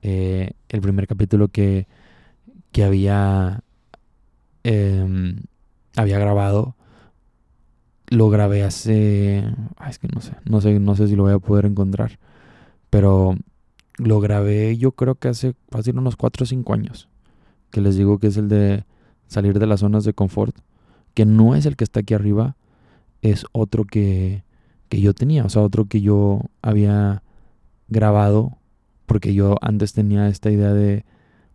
Eh, 0.01 0.51
el 0.69 0.81
primer 0.81 1.07
capítulo 1.07 1.47
que, 1.49 1.87
que 2.71 2.83
había, 2.83 3.63
em, 4.63 5.41
había 5.95 6.19
grabado 6.19 6.75
lo 8.11 8.29
grabé 8.29 8.63
hace. 8.63 9.43
es 9.89 9.97
que 9.99 10.09
no 10.09 10.21
sé, 10.21 10.33
no 10.45 10.61
sé, 10.61 10.79
no 10.79 10.95
sé 10.95 11.07
si 11.07 11.15
lo 11.15 11.23
voy 11.23 11.33
a 11.33 11.39
poder 11.39 11.65
encontrar. 11.65 12.19
Pero 12.89 13.35
lo 13.97 14.19
grabé 14.19 14.77
yo 14.77 14.91
creo 14.91 15.15
que 15.15 15.29
hace 15.29 15.55
fácil 15.69 15.97
unos 15.97 16.17
4 16.17 16.43
o 16.43 16.45
5 16.45 16.73
años. 16.73 17.07
Que 17.71 17.81
les 17.81 17.95
digo 17.95 18.19
que 18.19 18.27
es 18.27 18.37
el 18.37 18.49
de 18.49 18.83
salir 19.27 19.57
de 19.59 19.65
las 19.65 19.79
zonas 19.79 20.03
de 20.03 20.13
confort. 20.13 20.55
Que 21.13 21.25
no 21.25 21.55
es 21.55 21.65
el 21.65 21.77
que 21.77 21.85
está 21.85 22.01
aquí 22.01 22.13
arriba. 22.13 22.57
Es 23.21 23.45
otro 23.53 23.85
que, 23.85 24.43
que 24.91 24.99
yo 24.99 25.13
tenía. 25.13 25.45
O 25.45 25.49
sea, 25.49 25.61
otro 25.61 25.85
que 25.85 26.01
yo 26.01 26.41
había 26.61 27.23
grabado. 27.87 28.57
Porque 29.05 29.33
yo 29.33 29.55
antes 29.61 29.93
tenía 29.93 30.27
esta 30.27 30.51
idea 30.51 30.73
de 30.73 31.05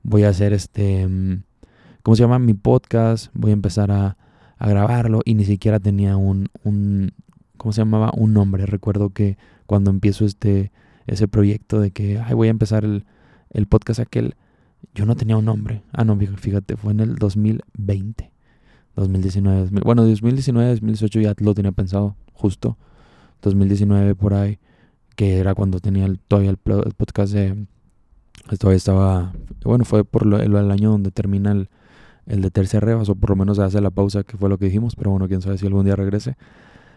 voy 0.02 0.24
a 0.24 0.30
hacer 0.30 0.54
este. 0.54 1.06
Mm, 1.06 1.42
¿Cómo 2.02 2.16
se 2.16 2.22
llama? 2.22 2.38
Mi 2.38 2.54
podcast. 2.54 3.28
Voy 3.34 3.50
a 3.50 3.54
empezar 3.54 3.92
a 3.92 4.16
grabarlo 4.58 5.20
y 5.24 5.34
ni 5.34 5.44
siquiera 5.44 5.78
tenía 5.80 6.16
un, 6.16 6.48
un 6.64 7.12
¿cómo 7.58 7.72
se 7.72 7.82
llamaba? 7.82 8.10
Un 8.16 8.32
nombre. 8.32 8.64
Recuerdo 8.64 9.10
que 9.10 9.36
cuando 9.66 9.90
empiezo 9.90 10.24
este, 10.24 10.72
ese 11.06 11.28
proyecto 11.28 11.78
de 11.78 11.90
que, 11.90 12.18
ay, 12.18 12.34
voy 12.34 12.48
a 12.48 12.52
empezar 12.52 12.84
el, 12.84 13.04
el 13.50 13.66
podcast 13.66 14.00
aquel, 14.00 14.34
yo 14.94 15.04
no 15.04 15.14
tenía 15.14 15.36
un 15.36 15.44
nombre. 15.44 15.82
Ah, 15.92 16.04
no, 16.04 16.16
fíjate, 16.16 16.76
fue 16.76 16.92
en 16.92 17.00
el 17.00 17.16
2020. 17.16 18.32
2019, 18.96 19.80
bueno, 19.84 20.06
2019, 20.06 20.70
2018 20.70 21.20
ya 21.20 21.34
lo 21.38 21.54
tenía 21.54 21.72
pensado, 21.72 22.16
justo. 22.32 22.78
2019 23.42 24.14
por 24.14 24.34
ahí, 24.34 24.58
que 25.14 25.38
era 25.38 25.54
cuando 25.54 25.80
tenía 25.80 26.06
todavía 26.28 26.50
el, 26.50 26.56
podcast 26.56 27.32
de... 27.32 27.66
Todavía 28.58 28.76
estaba, 28.76 29.32
bueno, 29.64 29.84
fue 29.84 30.04
por 30.04 30.22
el 30.22 30.70
año 30.70 30.90
donde 30.90 31.10
termina 31.10 31.52
el, 31.52 31.68
el 32.26 32.42
de 32.42 32.50
tercer 32.50 32.84
rebas, 32.84 33.08
o 33.08 33.14
por 33.14 33.30
lo 33.30 33.36
menos 33.36 33.58
hace 33.58 33.80
la 33.80 33.90
pausa, 33.90 34.24
que 34.24 34.36
fue 34.36 34.48
lo 34.48 34.58
que 34.58 34.66
dijimos, 34.66 34.96
pero 34.96 35.10
bueno, 35.10 35.28
quién 35.28 35.42
sabe 35.42 35.58
si 35.58 35.66
algún 35.66 35.84
día 35.84 35.96
regrese. 35.96 36.36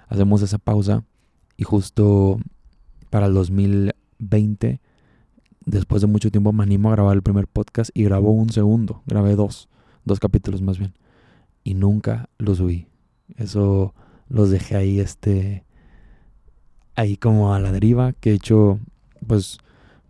Hacemos 0.08 0.41
esa 0.41 0.58
pausa 0.58 1.03
y 1.55 1.63
justo 1.63 2.39
para 3.10 3.27
el 3.27 3.34
2020, 3.34 4.81
después 5.65 6.01
de 6.01 6.08
mucho 6.08 6.31
tiempo, 6.31 6.51
me 6.51 6.63
animo 6.63 6.89
a 6.89 6.93
grabar 6.93 7.15
el 7.15 7.22
primer 7.22 7.48
podcast 7.48 7.91
y 7.93 8.03
grabo 8.03 8.31
un 8.31 8.50
segundo, 8.50 9.03
grabé 9.05 9.36
dos, 9.36 9.69
dos 10.03 10.19
capítulos 10.19 10.62
más 10.62 10.79
bien, 10.79 10.93
y 11.63 11.75
nunca 11.75 12.29
los 12.38 12.58
subí. 12.58 12.88
Eso 13.38 13.93
los 14.27 14.50
dejé 14.50 14.75
ahí, 14.75 15.00
este, 15.00 15.63
ahí 17.00 17.18
como 17.18 17.53
a 17.53 17.60
la 17.60 17.72
deriva, 17.72 18.13
que 18.13 18.32
he 18.32 18.34
hecho, 18.34 18.79
pues, 19.25 19.60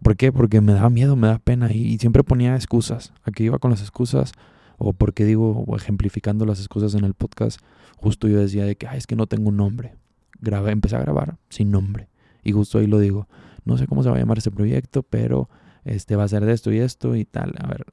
¿Por 0.01 0.15
qué? 0.15 0.31
Porque 0.31 0.61
me 0.61 0.73
daba 0.73 0.89
miedo, 0.89 1.15
me 1.15 1.27
da 1.27 1.39
pena 1.39 1.71
y, 1.73 1.97
siempre 1.97 2.23
ponía 2.23 2.55
excusas. 2.55 3.13
Aquí 3.23 3.43
iba 3.43 3.59
con 3.59 3.71
las 3.71 3.81
excusas 3.81 4.31
o 4.77 4.93
porque 4.93 5.25
digo, 5.25 5.65
o 5.67 5.75
ejemplificando 5.75 6.45
las 6.45 6.59
excusas 6.59 6.95
en 6.95 7.03
el 7.03 7.13
podcast, 7.13 7.59
justo 7.97 8.29
yo 8.29 8.39
decía 8.39 8.63
de 8.63 8.77
que, 8.77 8.87
es 8.93 9.07
que 9.07 9.17
no 9.17 9.27
tengo 9.27 9.49
un 9.49 9.57
nombre. 9.57 9.95
Grabé, 10.39 10.71
empecé 10.71 10.95
a 10.95 11.01
grabar 11.01 11.37
sin 11.49 11.69
nombre. 11.69 12.07
Y 12.43 12.53
justo 12.53 12.77
ahí 12.77 12.87
lo 12.87 12.97
digo, 12.97 13.27
no 13.65 13.77
sé 13.77 13.87
cómo 13.87 14.03
se 14.03 14.09
va 14.09 14.15
a 14.15 14.19
llamar 14.19 14.37
este 14.37 14.51
proyecto, 14.51 15.03
pero 15.03 15.49
este 15.83 16.15
va 16.15 16.23
a 16.23 16.29
ser 16.29 16.45
de 16.45 16.53
esto 16.53 16.71
y 16.71 16.79
esto 16.79 17.15
y 17.17 17.25
tal. 17.25 17.55
A 17.59 17.67
ver, 17.67 17.85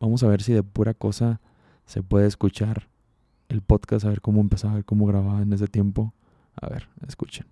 vamos 0.00 0.24
a 0.24 0.28
ver 0.28 0.42
si 0.42 0.52
de 0.52 0.64
pura 0.64 0.94
cosa 0.94 1.40
se 1.86 2.02
puede 2.02 2.26
escuchar 2.26 2.88
el 3.48 3.62
podcast, 3.62 4.04
a 4.04 4.08
ver 4.08 4.20
cómo 4.20 4.40
empezaba, 4.40 4.72
a 4.72 4.76
ver 4.76 4.84
cómo 4.84 5.06
grababa 5.06 5.42
en 5.42 5.52
ese 5.52 5.68
tiempo. 5.68 6.12
A 6.60 6.68
ver, 6.68 6.88
escuchen. 7.06 7.51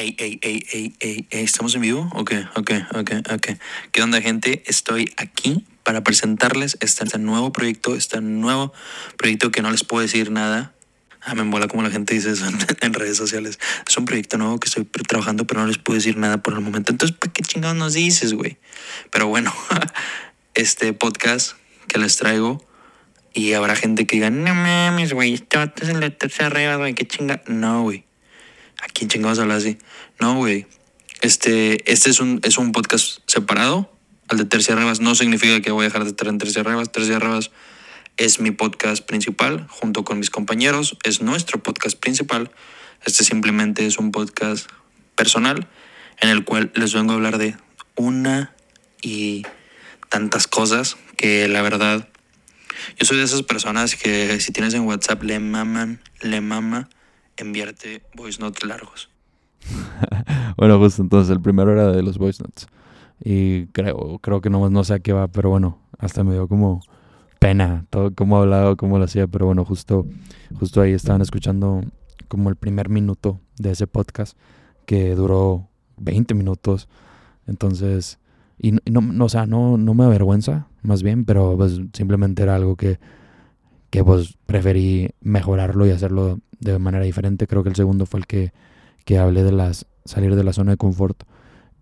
Ey, 0.00 0.16
ey, 0.18 0.38
ey, 0.40 0.64
ey, 0.72 1.26
ey, 1.28 1.44
¿estamos 1.44 1.74
en 1.74 1.82
vivo? 1.82 2.08
Ok, 2.14 2.32
ok, 2.54 2.70
ok, 2.94 3.10
ok. 3.34 3.48
¿Qué 3.92 4.02
onda, 4.02 4.22
gente? 4.22 4.62
Estoy 4.64 5.12
aquí 5.18 5.66
para 5.82 6.02
presentarles 6.02 6.78
este, 6.80 7.04
este 7.04 7.18
nuevo 7.18 7.52
proyecto, 7.52 7.94
este 7.94 8.22
nuevo 8.22 8.72
proyecto 9.18 9.50
que 9.50 9.60
no 9.60 9.70
les 9.70 9.84
puedo 9.84 10.00
decir 10.00 10.30
nada. 10.30 10.72
Ah, 11.20 11.34
me 11.34 11.44
mola 11.44 11.68
como 11.68 11.82
la 11.82 11.90
gente 11.90 12.14
dice 12.14 12.30
eso 12.30 12.46
en 12.80 12.94
redes 12.94 13.18
sociales. 13.18 13.58
Es 13.86 13.94
un 13.98 14.06
proyecto 14.06 14.38
nuevo 14.38 14.58
que 14.58 14.68
estoy 14.68 14.86
trabajando, 15.06 15.46
pero 15.46 15.60
no 15.60 15.66
les 15.66 15.76
puedo 15.76 15.98
decir 15.98 16.16
nada 16.16 16.38
por 16.38 16.54
el 16.54 16.60
momento. 16.60 16.92
Entonces, 16.92 17.14
¿para 17.14 17.34
qué 17.34 17.42
chingados 17.42 17.76
nos 17.76 17.92
dices, 17.92 18.32
güey? 18.32 18.56
Pero 19.10 19.26
bueno, 19.26 19.52
este 20.54 20.94
podcast 20.94 21.56
que 21.88 21.98
les 21.98 22.16
traigo 22.16 22.66
y 23.34 23.52
habrá 23.52 23.76
gente 23.76 24.06
que 24.06 24.16
diga, 24.16 24.30
no 24.30 24.54
mames, 24.54 25.12
güey, 25.12 25.34
este 25.34 25.58
es 25.82 25.90
el 25.90 26.00
de 26.00 26.08
tercera 26.08 26.76
güey, 26.76 26.94
qué 26.94 27.06
chinga. 27.06 27.42
No, 27.48 27.82
güey. 27.82 28.06
¿A 28.82 28.86
quién 28.88 29.08
chingados 29.08 29.38
habla 29.38 29.56
así? 29.56 29.78
No, 30.18 30.36
güey. 30.36 30.66
Este, 31.20 31.90
este 31.90 32.10
es 32.10 32.20
un, 32.20 32.40
es 32.42 32.58
un 32.58 32.72
podcast 32.72 33.18
separado. 33.26 33.92
Al 34.28 34.38
de 34.38 34.44
Tercia 34.44 34.74
Rebas 34.74 35.00
no 35.00 35.14
significa 35.14 35.60
que 35.60 35.70
voy 35.70 35.84
a 35.84 35.88
dejar 35.88 36.04
de 36.04 36.10
estar 36.10 36.28
en 36.28 36.38
Tercia 36.38 36.62
Rebas. 36.62 36.90
Tercia 36.92 37.18
Rebas 37.18 37.50
es 38.16 38.40
mi 38.40 38.50
podcast 38.50 39.04
principal 39.04 39.66
junto 39.68 40.04
con 40.04 40.18
mis 40.18 40.30
compañeros. 40.30 40.96
Es 41.02 41.20
nuestro 41.20 41.62
podcast 41.62 41.98
principal. 41.98 42.50
Este 43.04 43.24
simplemente 43.24 43.86
es 43.86 43.98
un 43.98 44.12
podcast 44.12 44.70
personal 45.14 45.68
en 46.20 46.28
el 46.28 46.44
cual 46.44 46.70
les 46.74 46.94
vengo 46.94 47.12
a 47.12 47.14
hablar 47.16 47.38
de 47.38 47.56
una 47.96 48.54
y 49.02 49.44
tantas 50.08 50.46
cosas 50.46 50.96
que 51.16 51.48
la 51.48 51.62
verdad 51.62 52.08
yo 52.98 53.06
soy 53.06 53.18
de 53.18 53.24
esas 53.24 53.42
personas 53.42 53.94
que 53.94 54.40
si 54.40 54.52
tienes 54.52 54.74
en 54.74 54.82
WhatsApp 54.82 55.22
le 55.22 55.38
maman, 55.38 56.00
le 56.20 56.40
mama 56.40 56.88
enviarte 57.42 58.02
voice 58.14 58.40
notes 58.40 58.64
largos. 58.64 59.10
bueno, 60.56 60.78
pues 60.78 60.98
entonces 60.98 61.30
el 61.30 61.40
primero 61.40 61.72
era 61.72 61.88
de 61.92 62.02
los 62.02 62.18
voice 62.18 62.42
notes. 62.42 62.66
Y 63.22 63.66
creo, 63.66 64.18
creo 64.20 64.40
que 64.40 64.50
no, 64.50 64.70
no 64.70 64.84
sé 64.84 64.94
a 64.94 64.98
qué 65.00 65.12
va, 65.12 65.28
pero 65.28 65.50
bueno, 65.50 65.78
hasta 65.98 66.24
me 66.24 66.32
dio 66.32 66.48
como 66.48 66.80
pena 67.38 67.86
todo 67.90 68.14
cómo 68.14 68.38
hablaba, 68.38 68.76
cómo 68.76 68.98
lo 68.98 69.04
hacía, 69.04 69.26
pero 69.26 69.46
bueno, 69.46 69.64
justo, 69.64 70.06
justo 70.58 70.80
ahí 70.80 70.92
estaban 70.92 71.22
escuchando 71.22 71.82
como 72.28 72.50
el 72.50 72.56
primer 72.56 72.88
minuto 72.88 73.40
de 73.58 73.72
ese 73.72 73.86
podcast 73.86 74.36
que 74.86 75.14
duró 75.14 75.68
20 75.96 76.34
minutos. 76.34 76.88
Entonces, 77.46 78.18
y 78.58 78.72
no, 78.72 79.00
no, 79.00 79.24
o 79.24 79.28
sea, 79.28 79.46
no, 79.46 79.78
no 79.78 79.94
me 79.94 80.04
avergüenza, 80.04 80.68
más 80.82 81.02
bien, 81.02 81.24
pero 81.24 81.56
pues 81.56 81.80
simplemente 81.92 82.42
era 82.42 82.54
algo 82.54 82.76
que, 82.76 83.00
que 83.90 84.04
pues 84.04 84.38
preferí 84.46 85.10
mejorarlo 85.20 85.86
y 85.86 85.90
hacerlo 85.90 86.40
de 86.60 86.78
manera 86.78 87.04
diferente. 87.04 87.46
Creo 87.46 87.62
que 87.62 87.68
el 87.68 87.76
segundo 87.76 88.06
fue 88.06 88.20
el 88.20 88.26
que, 88.26 88.52
que 89.04 89.18
hablé 89.18 89.42
de 89.42 89.52
las 89.52 89.86
salir 90.04 90.34
de 90.34 90.44
la 90.44 90.52
zona 90.52 90.72
de 90.72 90.76
confort. 90.76 91.24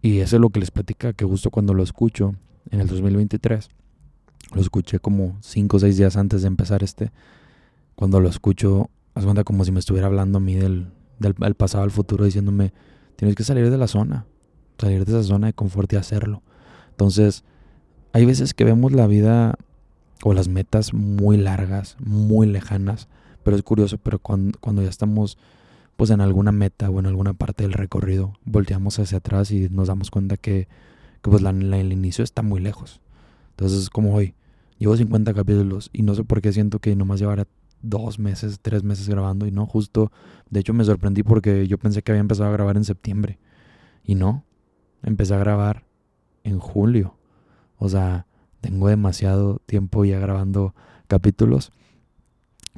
Y 0.01 0.21
eso 0.21 0.37
es 0.37 0.43
lo 0.43 0.51
que 0.51 0.61
les 0.61 0.71
platica, 0.71 1.13
que 1.13 1.25
justo 1.25 1.51
cuando 1.51 1.75
lo 1.75 1.83
escucho 1.83 2.35
en 2.71 2.81
el 2.81 2.87
2023, 2.87 3.69
lo 4.55 4.61
escuché 4.61 5.01
como 5.01 5.37
5 5.41 5.77
o 5.77 5.81
6 5.81 5.97
días 5.97 6.17
antes 6.17 6.43
de 6.43 6.49
empezar 6.49 6.83
este, 6.83 7.11
cuando 7.95 8.21
lo 8.21 8.29
escucho, 8.29 8.91
haz 9.15 9.25
cuenta 9.25 9.45
como 9.45 9.65
si 9.65 9.73
me 9.73 9.81
estuviera 9.81 10.07
hablando 10.07 10.39
a 10.39 10.41
mí 10.41 10.55
del, 10.55 10.93
del, 11.19 11.35
del 11.35 11.55
pasado 11.55 11.85
al 11.85 11.91
futuro, 11.91 12.25
diciéndome, 12.25 12.73
tienes 13.17 13.35
que 13.35 13.43
salir 13.43 13.71
de 13.71 13.79
la 13.79 13.89
zona, 13.89 14.27
salir 14.79 15.05
de 15.05 15.13
esa 15.13 15.25
zona 15.25 15.49
de 15.49 15.53
confort 15.53 15.93
y 15.93 15.97
hacerlo. 15.97 16.43
Entonces, 16.91 17.45
hay 18.13 18.25
veces 18.25 18.55
que 18.55 18.65
vemos 18.65 18.93
la 18.93 19.07
vida 19.07 19.57
o 20.25 20.35
las 20.35 20.49
metas 20.49 20.93
muy 20.95 21.37
largas, 21.37 21.97
muy 22.01 22.47
lejanas, 22.47 23.09
pero 23.43 23.57
es 23.57 23.63
curioso, 23.63 23.99
pero 23.99 24.19
cuando, 24.19 24.59
cuando 24.61 24.83
ya 24.83 24.89
estamos 24.89 25.39
pues 25.97 26.11
en 26.11 26.21
alguna 26.21 26.53
meta 26.53 26.91
o 26.91 27.01
en 27.01 27.07
alguna 27.07 27.35
parte 27.35 27.65
del 27.65 27.73
recorrido, 27.73 28.35
volteamos 28.45 29.01
hacia 29.01 29.19
atrás 29.19 29.51
y 29.51 29.69
nos 29.69 29.89
damos 29.89 30.13
cuenta 30.13 30.37
que, 30.37 30.69
que 31.23 31.31
pues 31.31 31.43
la, 31.43 31.51
el 31.51 31.93
inicio 31.93 32.23
está 32.23 32.43
muy 32.43 32.61
lejos. 32.61 33.01
Entonces 33.51 33.81
es 33.81 33.91
como 33.91 34.15
hoy, 34.15 34.35
llevo 34.79 34.97
50 34.97 35.35
capítulos 35.35 35.91
y 35.93 36.03
no 36.03 36.15
sé 36.15 36.23
por 36.23 36.41
qué 36.41 36.53
siento 36.53 36.79
que 36.79 36.95
nomás 36.95 37.19
llevará 37.19 37.49
dos 37.83 38.21
meses, 38.21 38.61
tres 38.63 38.85
meses 38.85 39.09
grabando 39.09 39.45
y 39.45 39.51
no, 39.51 39.67
justo, 39.67 40.13
de 40.51 40.61
hecho 40.61 40.73
me 40.73 40.85
sorprendí 40.85 41.25
porque 41.25 41.67
yo 41.67 41.79
pensé 41.79 42.03
que 42.03 42.13
había 42.13 42.21
empezado 42.21 42.49
a 42.49 42.53
grabar 42.53 42.77
en 42.77 42.85
septiembre 42.85 43.41
y 44.05 44.15
no, 44.15 44.45
empecé 45.03 45.35
a 45.35 45.39
grabar 45.39 45.85
en 46.45 46.61
julio. 46.61 47.17
O 47.77 47.89
sea, 47.89 48.28
tengo 48.69 48.89
demasiado 48.89 49.63
tiempo 49.65 50.05
ya 50.05 50.19
grabando 50.19 50.75
capítulos 51.07 51.73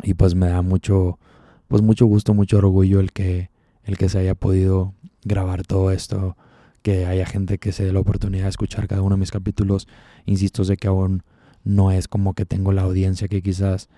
y 0.04 0.14
pues 0.14 0.36
me 0.36 0.48
da 0.48 0.62
mucho 0.62 1.18
pues 1.66 1.82
mucho 1.82 2.06
gusto, 2.06 2.32
mucho 2.32 2.58
orgullo 2.58 3.00
el 3.00 3.10
que 3.10 3.50
el 3.82 3.98
que 3.98 4.08
se 4.08 4.20
haya 4.20 4.36
podido 4.36 4.94
grabar 5.24 5.66
todo 5.66 5.90
esto, 5.90 6.36
que 6.82 7.06
haya 7.06 7.26
gente 7.26 7.58
que 7.58 7.72
se 7.72 7.84
dé 7.84 7.92
la 7.92 7.98
oportunidad 7.98 8.44
de 8.44 8.50
escuchar 8.50 8.86
cada 8.86 9.02
uno 9.02 9.16
de 9.16 9.20
mis 9.20 9.32
capítulos. 9.32 9.88
Insisto, 10.26 10.62
sé 10.62 10.76
que 10.76 10.86
aún 10.86 11.24
no 11.64 11.90
es 11.90 12.06
como 12.06 12.34
que 12.34 12.46
tengo 12.46 12.70
la 12.70 12.82
audiencia 12.82 13.26
que 13.26 13.42
quizás 13.42 13.88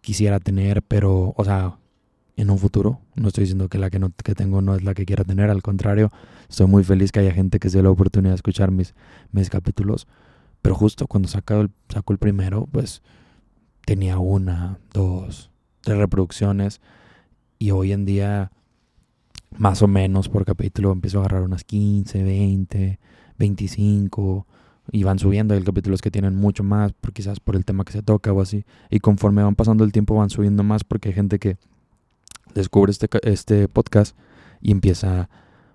quisiera 0.00 0.38
tener, 0.38 0.80
pero 0.82 1.34
o 1.36 1.44
sea, 1.44 1.76
en 2.36 2.50
un 2.50 2.58
futuro, 2.58 3.00
no 3.16 3.26
estoy 3.26 3.42
diciendo 3.42 3.68
que 3.68 3.78
la 3.78 3.90
que, 3.90 3.98
no, 3.98 4.12
que 4.12 4.36
tengo 4.36 4.62
no 4.62 4.76
es 4.76 4.84
la 4.84 4.94
que 4.94 5.06
quiera 5.06 5.24
tener, 5.24 5.50
al 5.50 5.60
contrario, 5.60 6.12
estoy 6.48 6.68
muy 6.68 6.84
feliz 6.84 7.10
que 7.10 7.18
haya 7.18 7.32
gente 7.32 7.58
que 7.58 7.68
se 7.68 7.78
dé 7.78 7.82
la 7.82 7.90
oportunidad 7.90 8.30
de 8.30 8.36
escuchar 8.36 8.70
mis, 8.70 8.94
mis 9.32 9.50
capítulos. 9.50 10.06
Pero 10.62 10.74
justo 10.76 11.06
cuando 11.06 11.28
saco 11.28 11.60
el, 11.60 11.70
saco 11.88 12.12
el 12.12 12.18
primero, 12.18 12.68
pues 12.70 13.02
tenía 13.84 14.18
una, 14.18 14.78
dos, 14.92 15.50
tres 15.80 15.98
reproducciones. 15.98 16.80
Y 17.58 17.72
hoy 17.72 17.92
en 17.92 18.04
día, 18.04 18.52
más 19.56 19.82
o 19.82 19.88
menos 19.88 20.28
por 20.28 20.44
capítulo, 20.44 20.92
empiezo 20.92 21.18
a 21.18 21.20
agarrar 21.22 21.42
unas 21.42 21.64
15, 21.64 22.22
20, 22.22 22.98
25. 23.38 24.46
Y 24.90 25.04
van 25.04 25.18
subiendo. 25.18 25.54
Hay 25.54 25.62
capítulos 25.62 26.00
que 26.00 26.10
tienen 26.10 26.34
mucho 26.36 26.64
más, 26.64 26.92
por, 26.92 27.12
quizás 27.12 27.40
por 27.40 27.56
el 27.56 27.64
tema 27.64 27.84
que 27.84 27.92
se 27.92 28.02
toca 28.02 28.32
o 28.32 28.40
así. 28.40 28.64
Y 28.90 29.00
conforme 29.00 29.42
van 29.42 29.54
pasando 29.54 29.84
el 29.84 29.92
tiempo, 29.92 30.16
van 30.16 30.30
subiendo 30.30 30.62
más 30.62 30.84
porque 30.84 31.08
hay 31.08 31.14
gente 31.14 31.38
que 31.38 31.56
descubre 32.54 32.90
este, 32.90 33.08
este 33.22 33.68
podcast 33.68 34.16
y 34.60 34.70
empieza 34.72 35.28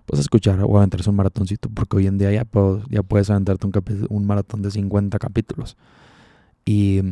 pues 0.08 0.22
escuchar 0.22 0.58
o 0.64 0.78
aventarse 0.78 1.10
un 1.10 1.16
maratoncito, 1.16 1.68
porque 1.68 1.98
hoy 1.98 2.06
en 2.06 2.16
día 2.16 2.32
ya, 2.32 2.46
ya 2.88 3.02
puedes 3.02 3.28
aventarte 3.28 3.66
un, 3.66 4.06
un 4.08 4.26
maratón 4.26 4.62
de 4.62 4.70
50 4.70 5.18
capítulos. 5.18 5.76
Y, 6.64 7.02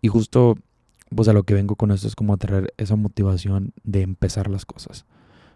y 0.00 0.08
justo, 0.08 0.56
pues 1.14 1.28
a 1.28 1.34
lo 1.34 1.44
que 1.44 1.54
vengo 1.54 1.76
con 1.76 1.92
esto 1.92 2.08
es 2.08 2.16
como 2.16 2.36
traer 2.38 2.74
esa 2.78 2.96
motivación 2.96 3.72
de 3.84 4.02
empezar 4.02 4.50
las 4.50 4.66
cosas. 4.66 5.04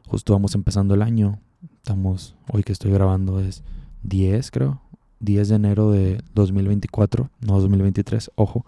Justo 0.07 0.33
vamos 0.33 0.55
empezando 0.55 0.95
el 0.95 1.03
año, 1.03 1.41
estamos, 1.79 2.37
hoy 2.53 2.63
que 2.63 2.71
estoy 2.73 2.93
grabando 2.93 3.41
es 3.41 3.65
10 4.05 4.49
creo, 4.53 4.81
10 5.19 5.49
de 5.49 5.55
enero 5.57 5.91
de 5.91 6.23
2024, 6.35 7.31
no 7.41 7.61
2023, 7.61 8.31
ojo, 8.37 8.65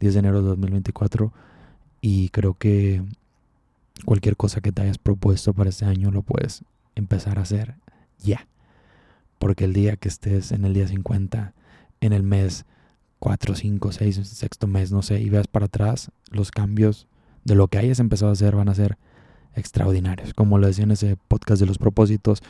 10 0.00 0.12
de 0.12 0.20
enero 0.20 0.42
de 0.42 0.48
2024, 0.48 1.32
y 2.02 2.28
creo 2.28 2.52
que 2.52 3.02
cualquier 4.04 4.36
cosa 4.36 4.60
que 4.60 4.70
te 4.70 4.82
hayas 4.82 4.98
propuesto 4.98 5.54
para 5.54 5.70
este 5.70 5.86
año 5.86 6.10
lo 6.10 6.20
puedes 6.20 6.62
empezar 6.94 7.38
a 7.38 7.42
hacer 7.42 7.76
ya. 8.18 8.46
Porque 9.38 9.64
el 9.64 9.72
día 9.72 9.96
que 9.96 10.08
estés 10.08 10.52
en 10.52 10.64
el 10.64 10.74
día 10.74 10.88
50, 10.88 11.54
en 12.00 12.12
el 12.12 12.22
mes 12.22 12.64
4, 13.18 13.54
5, 13.54 13.92
6, 13.92 14.16
sexto 14.28 14.66
mes, 14.66 14.92
no 14.92 15.02
sé, 15.02 15.20
y 15.20 15.30
veas 15.30 15.46
para 15.46 15.66
atrás, 15.66 16.10
los 16.30 16.50
cambios 16.50 17.06
de 17.44 17.54
lo 17.54 17.68
que 17.68 17.78
hayas 17.78 18.00
empezado 18.00 18.30
a 18.30 18.34
hacer 18.34 18.56
van 18.56 18.68
a 18.68 18.74
ser 18.74 18.98
extraordinarios. 19.54 20.34
Como 20.34 20.58
lo 20.58 20.66
decía 20.66 20.84
en 20.84 20.90
ese 20.90 21.16
podcast 21.28 21.60
de 21.60 21.66
los 21.66 21.78
propósitos, 21.78 22.42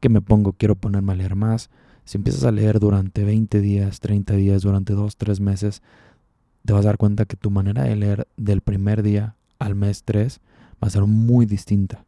que 0.00 0.08
me 0.08 0.20
pongo, 0.20 0.52
quiero 0.52 0.74
ponerme 0.74 1.12
a 1.12 1.16
leer 1.16 1.36
más. 1.36 1.70
Si 2.04 2.18
empiezas 2.18 2.44
a 2.44 2.50
leer 2.50 2.80
durante 2.80 3.24
20 3.24 3.60
días, 3.60 4.00
30 4.00 4.34
días, 4.34 4.62
durante 4.62 4.94
2, 4.94 5.16
3 5.16 5.40
meses, 5.40 5.82
te 6.64 6.72
vas 6.72 6.84
a 6.84 6.88
dar 6.88 6.96
cuenta 6.96 7.24
que 7.24 7.36
tu 7.36 7.50
manera 7.50 7.84
de 7.84 7.96
leer 7.96 8.26
del 8.36 8.60
primer 8.60 9.02
día 9.02 9.36
al 9.58 9.74
mes 9.74 10.02
3 10.04 10.40
va 10.82 10.88
a 10.88 10.90
ser 10.90 11.02
muy 11.02 11.46
distinta. 11.46 12.04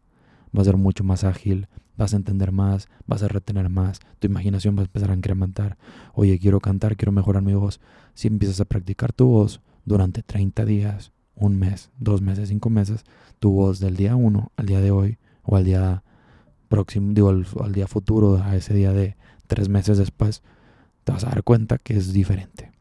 Va 0.56 0.62
a 0.62 0.64
ser 0.64 0.76
mucho 0.76 1.04
más 1.04 1.24
ágil, 1.24 1.68
vas 1.96 2.14
a 2.14 2.16
entender 2.16 2.52
más, 2.52 2.88
vas 3.06 3.22
a 3.22 3.28
retener 3.28 3.68
más, 3.68 4.00
tu 4.18 4.26
imaginación 4.26 4.76
va 4.76 4.80
a 4.80 4.84
empezar 4.84 5.10
a 5.10 5.14
incrementar. 5.14 5.78
Oye, 6.12 6.38
quiero 6.38 6.60
cantar, 6.60 6.96
quiero 6.96 7.12
mejorar 7.12 7.42
mi 7.42 7.54
voz. 7.54 7.80
Si 8.14 8.28
empiezas 8.28 8.60
a 8.60 8.64
practicar 8.64 9.12
tu 9.12 9.26
voz 9.26 9.60
durante 9.84 10.22
30 10.22 10.64
días, 10.64 11.12
un 11.34 11.58
mes, 11.58 11.90
dos 11.98 12.22
meses, 12.22 12.48
cinco 12.48 12.70
meses, 12.70 13.04
tu 13.40 13.52
voz 13.52 13.80
del 13.80 13.96
día 13.96 14.16
1 14.16 14.52
al 14.56 14.66
día 14.66 14.80
de 14.80 14.90
hoy 14.90 15.18
o 15.42 15.56
al 15.56 15.64
día 15.64 16.02
próximo, 16.68 17.12
digo, 17.12 17.30
al, 17.30 17.72
día 17.72 17.86
futuro, 17.86 18.42
a 18.42 18.56
ese 18.56 18.74
día 18.74 18.92
de, 18.92 19.16
tres 19.46 19.68
meses 19.68 19.98
después, 19.98 20.42
te 21.04 21.12
vas 21.12 21.24
a 21.24 21.30
dar 21.30 21.42
cuenta 21.42 21.78
que 21.78 21.96
es 21.96 22.12
diferente. 22.12 22.72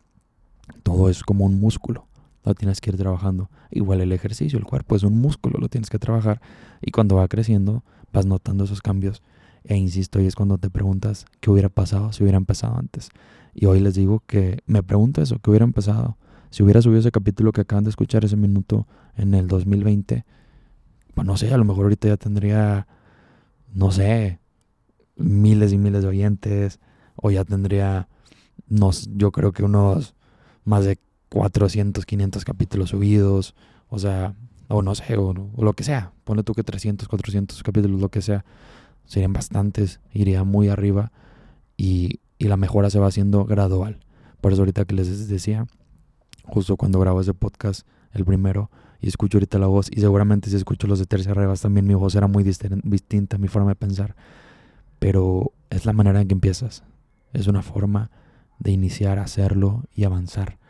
Todo 0.83 1.09
es 1.09 1.23
como 1.23 1.45
un 1.45 1.59
músculo, 1.59 2.07
lo 2.43 2.55
tienes 2.55 2.81
que 2.81 2.89
ir 2.91 2.97
trabajando. 2.97 3.49
Igual 3.71 4.01
el 4.01 4.11
ejercicio, 4.11 4.59
el 4.59 4.65
cuerpo 4.65 4.95
es 4.95 5.03
un 5.03 5.19
músculo, 5.19 5.59
lo 5.59 5.69
tienes 5.69 5.89
que 5.89 5.99
trabajar. 5.99 6.41
Y 6.81 6.91
cuando 6.91 7.15
va 7.15 7.27
creciendo, 7.27 7.83
vas 8.11 8.25
notando 8.25 8.65
esos 8.65 8.81
cambios. 8.81 9.21
E 9.63 9.77
insisto, 9.77 10.19
y 10.19 10.25
es 10.25 10.35
cuando 10.35 10.57
te 10.57 10.69
preguntas 10.69 11.25
qué 11.39 11.49
hubiera 11.49 11.69
pasado 11.69 12.11
si 12.11 12.23
hubiera 12.23 12.37
empezado 12.37 12.77
antes. 12.77 13.09
Y 13.53 13.65
hoy 13.65 13.79
les 13.79 13.95
digo 13.95 14.21
que 14.27 14.59
me 14.65 14.83
pregunto 14.83 15.21
eso, 15.21 15.39
qué 15.39 15.49
hubiera 15.49 15.65
empezado. 15.65 16.17
Si 16.49 16.63
hubiera 16.63 16.81
subido 16.81 16.99
ese 16.99 17.11
capítulo 17.11 17.51
que 17.51 17.61
acaban 17.61 17.83
de 17.83 17.89
escuchar 17.89 18.25
ese 18.25 18.35
minuto 18.35 18.87
en 19.15 19.33
el 19.33 19.47
2020, 19.47 20.25
pues 21.13 21.27
no 21.27 21.37
sé, 21.37 21.53
a 21.53 21.57
lo 21.57 21.65
mejor 21.65 21.83
ahorita 21.85 22.09
ya 22.09 22.17
tendría, 22.17 22.87
no 23.73 23.91
sé, 23.91 24.39
miles 25.15 25.71
y 25.71 25.77
miles 25.77 26.03
de 26.03 26.09
oyentes, 26.09 26.79
o 27.15 27.31
ya 27.31 27.45
tendría, 27.45 28.07
no, 28.67 28.91
yo 29.15 29.31
creo 29.31 29.51
que 29.51 29.63
unos 29.63 30.15
más 30.65 30.85
de 30.85 30.99
400, 31.33 32.05
500 32.05 32.45
capítulos 32.45 32.91
subidos, 32.91 33.55
o 33.89 33.97
sea, 33.97 34.35
o 34.67 34.83
no 34.83 34.93
sé, 34.93 35.17
o, 35.17 35.33
lo 35.33 35.73
que 35.73 35.83
sea, 35.83 36.11
pone 36.25 36.43
tú 36.43 36.53
que 36.53 36.63
300, 36.63 37.07
400 37.07 37.63
capítulos, 37.63 37.99
lo 37.99 38.09
que 38.09 38.21
sea, 38.21 38.45
serían 39.05 39.33
bastantes, 39.33 39.99
iría 40.13 40.43
muy 40.43 40.69
arriba 40.69 41.11
y, 41.75 42.19
y 42.37 42.49
la 42.49 42.55
mejora 42.55 42.91
se 42.91 42.99
va 42.99 43.07
haciendo 43.07 43.45
gradual. 43.45 43.99
Por 44.41 44.53
eso 44.53 44.61
ahorita 44.61 44.85
que 44.85 44.93
les 44.93 45.27
decía, 45.27 45.65
justo 46.43 46.77
cuando 46.77 46.99
grabo 46.99 47.19
ese 47.19 47.33
podcast, 47.33 47.87
el 48.11 48.25
primero, 48.25 48.69
y 49.01 49.07
escucho 49.07 49.39
ahorita 49.39 49.57
la 49.57 49.65
voz, 49.65 49.89
y 49.91 50.01
seguramente 50.01 50.51
si 50.51 50.55
escucho 50.55 50.85
los 50.85 50.99
de 50.99 51.07
Tercia 51.07 51.33
Revas 51.33 51.61
también 51.61 51.87
mi 51.87 51.95
voz 51.95 52.13
era 52.13 52.27
muy 52.27 52.43
distinta, 52.43 53.39
mi 53.39 53.47
forma 53.47 53.69
de 53.69 53.75
pensar, 53.75 54.15
pero 54.99 55.51
es 55.71 55.87
la 55.87 55.93
manera 55.93 56.21
en 56.21 56.27
que 56.27 56.35
empiezas, 56.35 56.83
es 57.33 57.47
una 57.47 57.63
forma 57.63 58.11
de 58.59 58.69
iniciar 58.69 59.17
a 59.17 59.23
hacerlo 59.23 59.85
y 59.95 60.03
avanzar. 60.03 60.61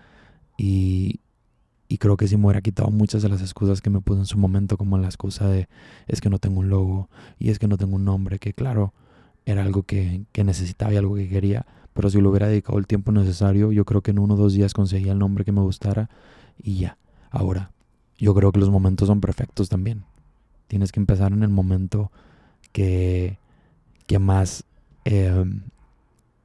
Y, 0.65 1.97
creo 1.99 2.17
que 2.17 2.27
si 2.27 2.37
me 2.37 2.45
hubiera 2.45 2.61
quitado 2.61 2.89
muchas 2.89 3.21
de 3.21 3.29
las 3.29 3.41
excusas 3.41 3.81
que 3.81 3.89
me 3.89 4.01
puse 4.01 4.19
en 4.19 4.25
su 4.25 4.37
momento, 4.37 4.77
como 4.77 4.97
la 4.97 5.07
excusa 5.07 5.47
de 5.47 5.67
es 6.07 6.21
que 6.21 6.29
no 6.29 6.39
tengo 6.39 6.59
un 6.61 6.69
logo 6.69 7.09
y 7.37 7.49
es 7.49 7.59
que 7.59 7.67
no 7.67 7.77
tengo 7.77 7.95
un 7.97 8.05
nombre, 8.05 8.39
que 8.39 8.53
claro, 8.53 8.93
era 9.45 9.63
algo 9.63 9.83
que, 9.83 10.23
que 10.31 10.43
necesitaba 10.43 10.93
y 10.93 10.97
algo 10.97 11.15
que 11.15 11.29
quería, 11.29 11.65
pero 11.93 12.09
si 12.09 12.19
lo 12.19 12.29
hubiera 12.29 12.47
dedicado 12.47 12.79
el 12.79 12.87
tiempo 12.87 13.11
necesario, 13.11 13.71
yo 13.71 13.85
creo 13.85 14.01
que 14.01 14.11
en 14.11 14.19
uno 14.19 14.33
o 14.33 14.37
dos 14.37 14.53
días 14.53 14.73
conseguía 14.73 15.11
el 15.11 15.19
nombre 15.19 15.45
que 15.45 15.51
me 15.51 15.61
gustara 15.61 16.09
y 16.61 16.79
ya. 16.79 16.97
Ahora, 17.29 17.71
yo 18.17 18.33
creo 18.33 18.51
que 18.51 18.59
los 18.59 18.69
momentos 18.69 19.07
son 19.07 19.21
perfectos 19.21 19.69
también. 19.69 20.03
Tienes 20.67 20.91
que 20.91 20.99
empezar 20.99 21.31
en 21.31 21.43
el 21.43 21.49
momento 21.49 22.11
que, 22.71 23.37
que 24.07 24.17
más, 24.17 24.63
em, 25.05 25.61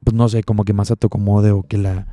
pues 0.04 0.14
no 0.14 0.28
sé, 0.28 0.42
como 0.42 0.64
que 0.64 0.75
más 0.75 0.88
se 0.88 0.96
te 0.96 1.06
acomode 1.06 1.52
o 1.52 1.62
que, 1.62 1.78
la, 1.78 2.06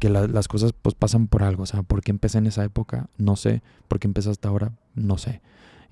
que 0.00 0.10
las 0.10 0.48
cosas 0.48 0.72
pues 0.72 0.96
pasan 0.96 1.28
por 1.28 1.44
algo. 1.44 1.62
O 1.62 1.66
sea, 1.66 1.84
¿por 1.84 2.02
qué 2.02 2.10
empecé 2.10 2.38
en 2.38 2.46
esa 2.46 2.64
época? 2.64 3.08
No 3.18 3.36
sé. 3.36 3.62
¿Por 3.86 4.00
qué 4.00 4.08
empecé 4.08 4.30
hasta 4.30 4.48
ahora? 4.48 4.72
No 4.94 5.18
sé. 5.18 5.40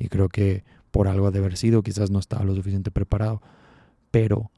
Y 0.00 0.08
creo 0.08 0.28
que 0.28 0.64
por 0.90 1.06
algo 1.06 1.30
de 1.30 1.38
haber 1.38 1.56
sido, 1.56 1.82
quizás 1.82 2.10
no 2.10 2.18
estaba 2.18 2.44
lo 2.44 2.56
suficiente 2.56 2.90
preparado. 2.90 3.40
Pero 4.10 4.50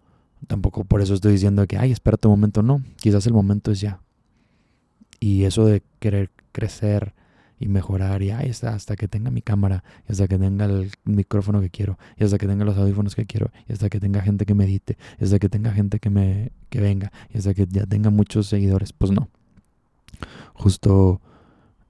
tampoco 0.47 0.85
por 0.85 1.02
eso 1.02 1.12
estoy 1.12 1.33
diciendo 1.33 1.66
que, 1.66 1.76
ay, 1.76 1.92
espérate 1.92 2.28
un 2.28 2.33
momento. 2.33 2.62
No, 2.62 2.83
quizás 2.97 3.26
el 3.26 3.35
momento 3.35 3.71
es 3.71 3.80
ya. 3.80 4.00
Y 5.19 5.45
eso 5.45 5.66
de 5.66 5.83
querer 5.99 6.30
crecer 6.52 7.12
y 7.61 7.69
mejorar 7.69 8.23
y 8.23 8.30
está, 8.30 8.75
hasta 8.75 8.97
que 8.97 9.07
tenga 9.07 9.30
mi 9.30 9.42
cámara, 9.42 9.85
hasta 10.09 10.26
que 10.26 10.38
tenga 10.38 10.64
el 10.64 10.90
micrófono 11.04 11.61
que 11.61 11.69
quiero, 11.69 11.99
y 12.16 12.25
hasta 12.25 12.38
que 12.38 12.47
tenga 12.47 12.64
los 12.64 12.78
audífonos 12.78 13.14
que 13.14 13.26
quiero, 13.26 13.50
y 13.69 13.75
hasta 13.75 13.90
que 13.90 14.00
tenga 14.00 14.23
gente 14.23 14.47
que 14.47 14.54
me 14.54 14.64
edite, 14.64 14.97
hasta 15.21 15.38
que 15.38 15.50
tenga 15.50 15.71
gente 15.71 16.00
que 16.00 16.09
me 16.09 16.52
que 16.71 16.80
venga, 16.80 17.12
y 17.28 17.37
hasta 17.37 17.52
que 17.52 17.66
ya 17.69 17.85
tenga 17.85 18.09
muchos 18.09 18.47
seguidores, 18.47 18.95
pues 18.95 19.12
no. 19.12 19.28
Justo 20.62 21.21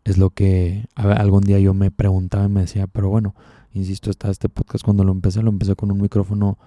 es 0.04 0.18
lo 0.18 0.30
que 0.30 0.86
algún 0.95 1.42
día 1.42 1.58
yo 1.58 1.75
me 1.75 1.90
preguntaba 1.90 2.45
y 2.45 2.49
me 2.49 2.62
decía, 2.62 2.86
pero 2.86 3.08
bueno, 3.08 3.34
insisto, 3.73 4.10
está 4.10 4.30
este 4.30 4.49
podcast 4.49 4.84
cuando 4.84 5.04
lo 5.04 5.12
empecé, 5.12 5.42
lo 5.42 5.50
empecé 5.50 5.76
con 5.76 5.90
un 5.90 6.00
micrófono 6.00 6.58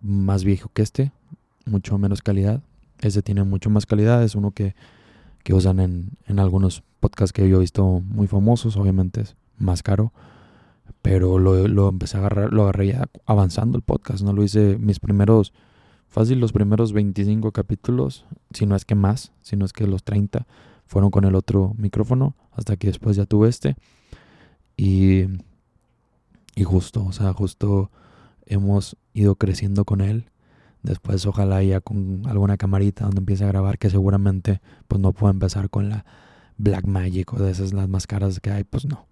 más 0.00 0.44
viejo 0.44 0.70
que 0.72 0.82
este, 0.82 1.12
mucho 1.66 1.98
menos 1.98 2.22
calidad. 2.22 2.62
Ese 3.00 3.22
tiene 3.22 3.44
mucho 3.44 3.70
más 3.70 3.86
calidad, 3.86 4.22
es 4.22 4.34
uno 4.34 4.50
que 4.52 4.74
que 5.44 5.54
usan 5.54 5.78
en, 5.78 6.08
en 6.26 6.40
algunos 6.40 6.82
podcasts 6.98 7.32
que 7.32 7.48
yo 7.48 7.58
he 7.58 7.60
visto 7.60 7.84
muy 7.84 8.26
famosos, 8.26 8.76
obviamente 8.76 9.20
es 9.20 9.36
más 9.58 9.82
caro, 9.82 10.12
pero 11.02 11.38
lo, 11.38 11.68
lo, 11.68 11.90
empecé 11.90 12.16
a 12.16 12.20
agarrar, 12.20 12.52
lo 12.52 12.62
agarré 12.62 12.88
ya 12.88 13.08
avanzando 13.26 13.76
el 13.76 13.82
podcast, 13.82 14.24
¿no? 14.24 14.32
Lo 14.32 14.42
hice 14.42 14.78
mis 14.78 15.00
primeros, 15.00 15.52
fácil 16.08 16.40
los 16.40 16.52
primeros 16.52 16.94
25 16.94 17.52
capítulos, 17.52 18.24
si 18.52 18.64
no 18.64 18.74
es 18.74 18.86
que 18.86 18.94
más, 18.94 19.32
si 19.42 19.56
no 19.56 19.66
es 19.66 19.74
que 19.74 19.86
los 19.86 20.02
30 20.02 20.46
fueron 20.86 21.10
con 21.10 21.24
el 21.24 21.34
otro 21.34 21.74
micrófono, 21.76 22.34
hasta 22.52 22.76
que 22.76 22.88
después 22.88 23.16
ya 23.16 23.26
tuve 23.26 23.48
este. 23.48 23.76
Y, 24.76 25.24
y 26.54 26.64
justo, 26.64 27.04
o 27.04 27.12
sea, 27.12 27.32
justo 27.32 27.90
hemos 28.46 28.96
ido 29.12 29.36
creciendo 29.36 29.84
con 29.84 30.00
él 30.00 30.30
Después 30.84 31.24
ojalá 31.24 31.62
ya 31.62 31.80
con 31.80 32.24
alguna 32.26 32.58
camarita 32.58 33.06
donde 33.06 33.20
empiece 33.20 33.42
a 33.42 33.46
grabar 33.46 33.78
que 33.78 33.88
seguramente 33.88 34.60
pues 34.86 35.00
no 35.00 35.12
puedo 35.12 35.32
empezar 35.32 35.70
con 35.70 35.88
la 35.88 36.04
Black 36.58 36.86
Magic 36.86 37.32
o 37.32 37.42
de 37.42 37.50
esas 37.50 37.72
las 37.72 37.88
más 37.88 38.06
caras 38.06 38.38
que 38.38 38.50
hay, 38.50 38.64
pues 38.64 38.84
no. 38.84 39.06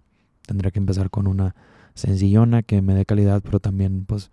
Tendría 0.45 0.69
que 0.69 0.77
empezar 0.77 1.09
con 1.09 1.25
una 1.25 1.55
sencillona 1.95 2.61
que 2.61 2.83
me 2.83 2.93
dé 2.93 3.05
calidad, 3.05 3.41
pero 3.43 3.59
también 3.59 4.05
pues 4.05 4.29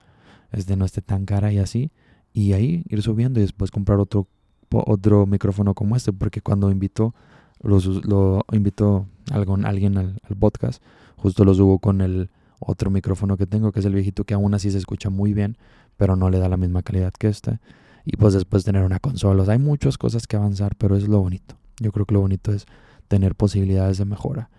este 0.53 0.77
no 0.77 0.85
esté 0.85 1.01
tan 1.01 1.25
cara 1.25 1.51
y 1.51 1.59
así. 1.59 1.91
Y 2.35 2.53
ahí 2.53 2.85
ir 2.91 3.01
subiendo 3.01 3.41
y 3.41 3.43
después 3.43 3.71
comprar 3.71 4.01
otro, 4.01 4.29
otro 4.71 5.25
micrófono 5.25 5.73
como 5.73 5.97
este, 5.97 6.13
porque 6.13 6.43
cuando 6.43 6.71
invito, 6.71 7.15
lo 7.63 8.45
invito 8.53 9.07
a 9.31 9.37
alguien 9.69 9.97
al, 9.97 10.21
podcast, 10.39 10.83
justo 11.17 11.45
lo 11.45 11.55
subo 11.55 11.79
con 11.79 12.01
el 12.01 12.31
otro 12.59 12.91
micrófono 12.91 13.37
que 13.37 13.47
tengo, 13.47 13.73
que 13.73 13.81
es 13.81 13.87
el 13.87 13.95
viejito 13.95 14.25
que 14.25 14.35
aún 14.35 14.55
así 14.55 14.71
se 14.71 14.79
escucha 14.79 15.11
muy 15.11 15.33
bien, 15.33 15.57
pero 15.97 16.17
no 16.17 16.31
le 16.31 16.39
da 16.39 16.49
la 16.49 16.57
misma 16.57 16.83
calidad 16.83 17.13
que 17.13 17.29
este. 17.29 17.59
Y 18.05 18.17
pues 18.17 18.35
después 18.35 18.65
tener 18.65 18.83
una 18.85 18.99
consola. 18.99 19.45
hay 19.51 19.59
muchas 19.59 19.99
cosas 19.99 20.27
que 20.27 20.37
avanzar, 20.37 20.75
pero 20.77 20.97
es 20.97 21.07
lo 21.07 21.21
bonito. 21.21 21.57
Yo 21.79 21.93
creo 21.93 22.07
que 22.07 22.15
lo 22.15 22.21
bonito 22.21 22.53
es 22.53 22.67
tener 23.09 23.35
posibilidades 23.35 23.99
de 23.99 24.05
mejora. 24.05 24.51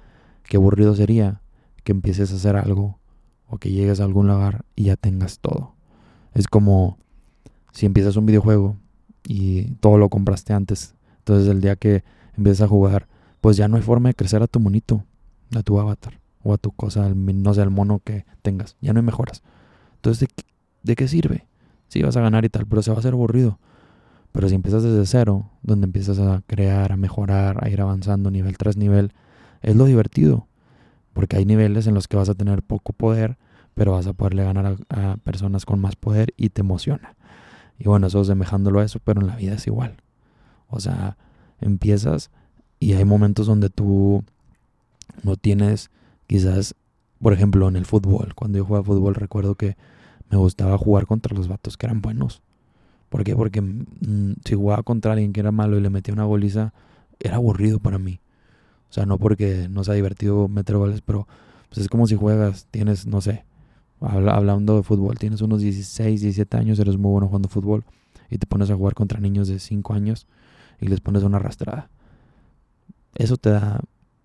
Qué 0.44 0.58
aburrido 0.58 0.96
sería 0.96 1.42
que 1.84 1.92
empieces 1.92 2.32
a 2.32 2.36
hacer 2.36 2.56
algo 2.56 3.00
o 3.48 3.58
que 3.58 3.72
llegues 3.72 4.00
a 4.00 4.04
algún 4.04 4.28
lugar 4.28 4.66
y 4.76 4.86
ya 4.86 4.96
tengas 4.96 5.40
todo. 5.40 5.74
Es 6.34 6.48
como 6.48 6.98
si 7.72 7.86
empiezas 7.86 8.16
un 8.16 8.26
videojuego 8.26 8.78
y 9.24 9.72
todo 9.76 9.98
lo 9.98 10.10
compraste 10.10 10.54
antes. 10.54 10.96
Entonces 11.20 11.48
el 11.50 11.62
día 11.62 11.76
que 11.76 12.04
empiezas 12.36 12.62
a 12.62 12.68
jugar, 12.68 13.08
pues 13.42 13.58
ya 13.58 13.68
no 13.68 13.78
hay 13.78 13.84
forma 13.84 14.10
de 14.10 14.16
crecer 14.16 14.42
a 14.42 14.48
tu 14.48 14.60
monito, 14.60 15.04
a 15.56 15.64
tu 15.64 15.80
avatar 15.80 16.20
o 16.44 16.54
a 16.54 16.58
tu 16.58 16.72
cosa, 16.72 17.10
no 17.10 17.54
sé, 17.54 17.62
el 17.62 17.70
mono 17.70 18.00
que 18.04 18.26
tengas. 18.42 18.78
Ya 18.82 18.94
no 18.94 19.00
hay 19.00 19.06
mejoras. 19.06 19.44
Entonces, 19.96 20.30
¿de 20.84 20.96
qué 20.96 21.08
sirve? 21.08 21.48
Sí, 21.88 22.02
vas 22.02 22.18
a 22.18 22.22
ganar 22.22 22.46
y 22.46 22.50
tal, 22.50 22.66
pero 22.66 22.82
se 22.82 22.92
va 22.92 22.98
a 22.98 23.00
hacer 23.00 23.14
aburrido. 23.14 23.60
Pero 24.32 24.48
si 24.48 24.56
empiezas 24.56 24.84
desde 24.84 25.06
cero, 25.06 25.50
donde 25.62 25.86
empiezas 25.86 26.20
a 26.20 26.42
crear, 26.48 26.92
a 26.94 26.98
mejorar, 26.98 27.64
a 27.64 27.70
ir 27.70 27.82
avanzando 27.82 28.32
nivel 28.32 28.58
tras 28.58 28.78
nivel, 28.78 29.14
es 29.62 29.76
lo 29.76 29.86
divertido. 29.86 30.48
Porque 31.14 31.36
hay 31.36 31.46
niveles 31.46 31.88
en 31.88 31.94
los 31.94 32.08
que 32.08 32.18
vas 32.18 32.30
a 32.30 32.34
tener 32.34 32.64
poco 32.64 32.94
poder, 32.94 33.38
pero 33.74 33.92
vas 33.92 34.08
a 34.08 34.14
poderle 34.14 34.44
ganar 34.44 34.78
a, 34.90 35.18
personas 35.18 35.66
con 35.66 35.80
más 35.80 35.96
poder 35.96 36.34
y 36.38 36.50
te 36.50 36.62
emociona. 36.62 37.16
Y 37.78 37.86
bueno, 37.86 38.08
eso 38.08 38.24
semejándolo 38.24 38.80
a 38.80 38.86
eso, 38.86 39.00
pero 39.04 39.22
en 39.22 39.28
la 39.28 39.36
vida 39.36 39.56
es 39.56 39.68
igual. 39.68 39.98
O 40.68 40.80
sea, 40.80 41.18
empiezas 41.62 42.30
y 42.80 42.94
hay 42.94 43.06
momentos 43.06 43.48
donde 43.48 43.70
tú 43.70 44.24
no 45.24 45.36
tienes 45.36 45.92
quizás, 46.28 46.76
por 47.22 47.34
ejemplo, 47.34 47.68
en 47.68 47.76
el 47.76 47.86
fútbol. 47.86 48.34
Cuando 48.36 48.58
yo 48.58 48.66
jugaba 48.66 48.84
fútbol 48.84 49.16
recuerdo 49.16 49.56
que 49.56 49.78
me 50.30 50.38
gustaba 50.38 50.78
jugar 50.78 51.06
contra 51.06 51.36
los 51.36 51.48
vatos 51.48 51.78
que 51.78 51.86
eran 51.86 52.02
buenos. 52.02 52.42
¿Por 53.10 53.24
qué? 53.24 53.36
Porque 53.36 53.62
mm, 53.62 54.36
si 54.46 54.56
jugaba 54.56 54.84
contra 54.84 55.14
alguien 55.14 55.34
que 55.34 55.42
era 55.42 55.52
malo 55.52 55.78
y 55.78 55.82
le 55.82 55.90
metía 55.90 56.14
una 56.14 56.24
goliza, 56.24 56.74
era 57.20 57.36
aburrido 57.36 57.80
para 57.80 58.00
mí. 58.00 58.20
O 58.90 58.94
sea, 58.94 59.06
no 59.06 59.18
porque 59.18 59.68
no 59.70 59.84
sea 59.84 59.94
divertido 59.94 60.48
meter 60.48 60.78
goles, 60.78 61.02
pero 61.02 61.28
pues 61.70 61.80
es 61.80 61.88
como 61.88 62.08
si 62.08 62.16
juegas, 62.16 62.68
tienes, 62.72 63.06
no 63.06 63.22
sé, 63.22 63.46
hablando 64.02 64.78
de 64.78 64.84
fútbol, 64.84 65.18
tienes 65.18 65.42
unos 65.42 65.62
16, 65.62 66.22
17 66.22 66.58
años, 66.58 66.80
eres 66.80 66.98
muy 66.98 67.12
bueno 67.12 67.28
jugando 67.28 67.48
fútbol 67.48 67.84
y 68.30 68.38
te 68.38 68.48
pones 68.48 68.70
a 68.70 68.76
jugar 68.76 68.94
contra 68.94 69.20
niños 69.20 69.48
de 69.48 69.60
5 69.60 69.94
años 69.94 70.28
y 70.82 70.88
les 70.88 71.00
pones 71.00 71.24
una 71.24 71.38
arrastrada. 71.38 71.90
¿Eso 73.16 73.38
te 73.38 73.52
da 73.52 73.80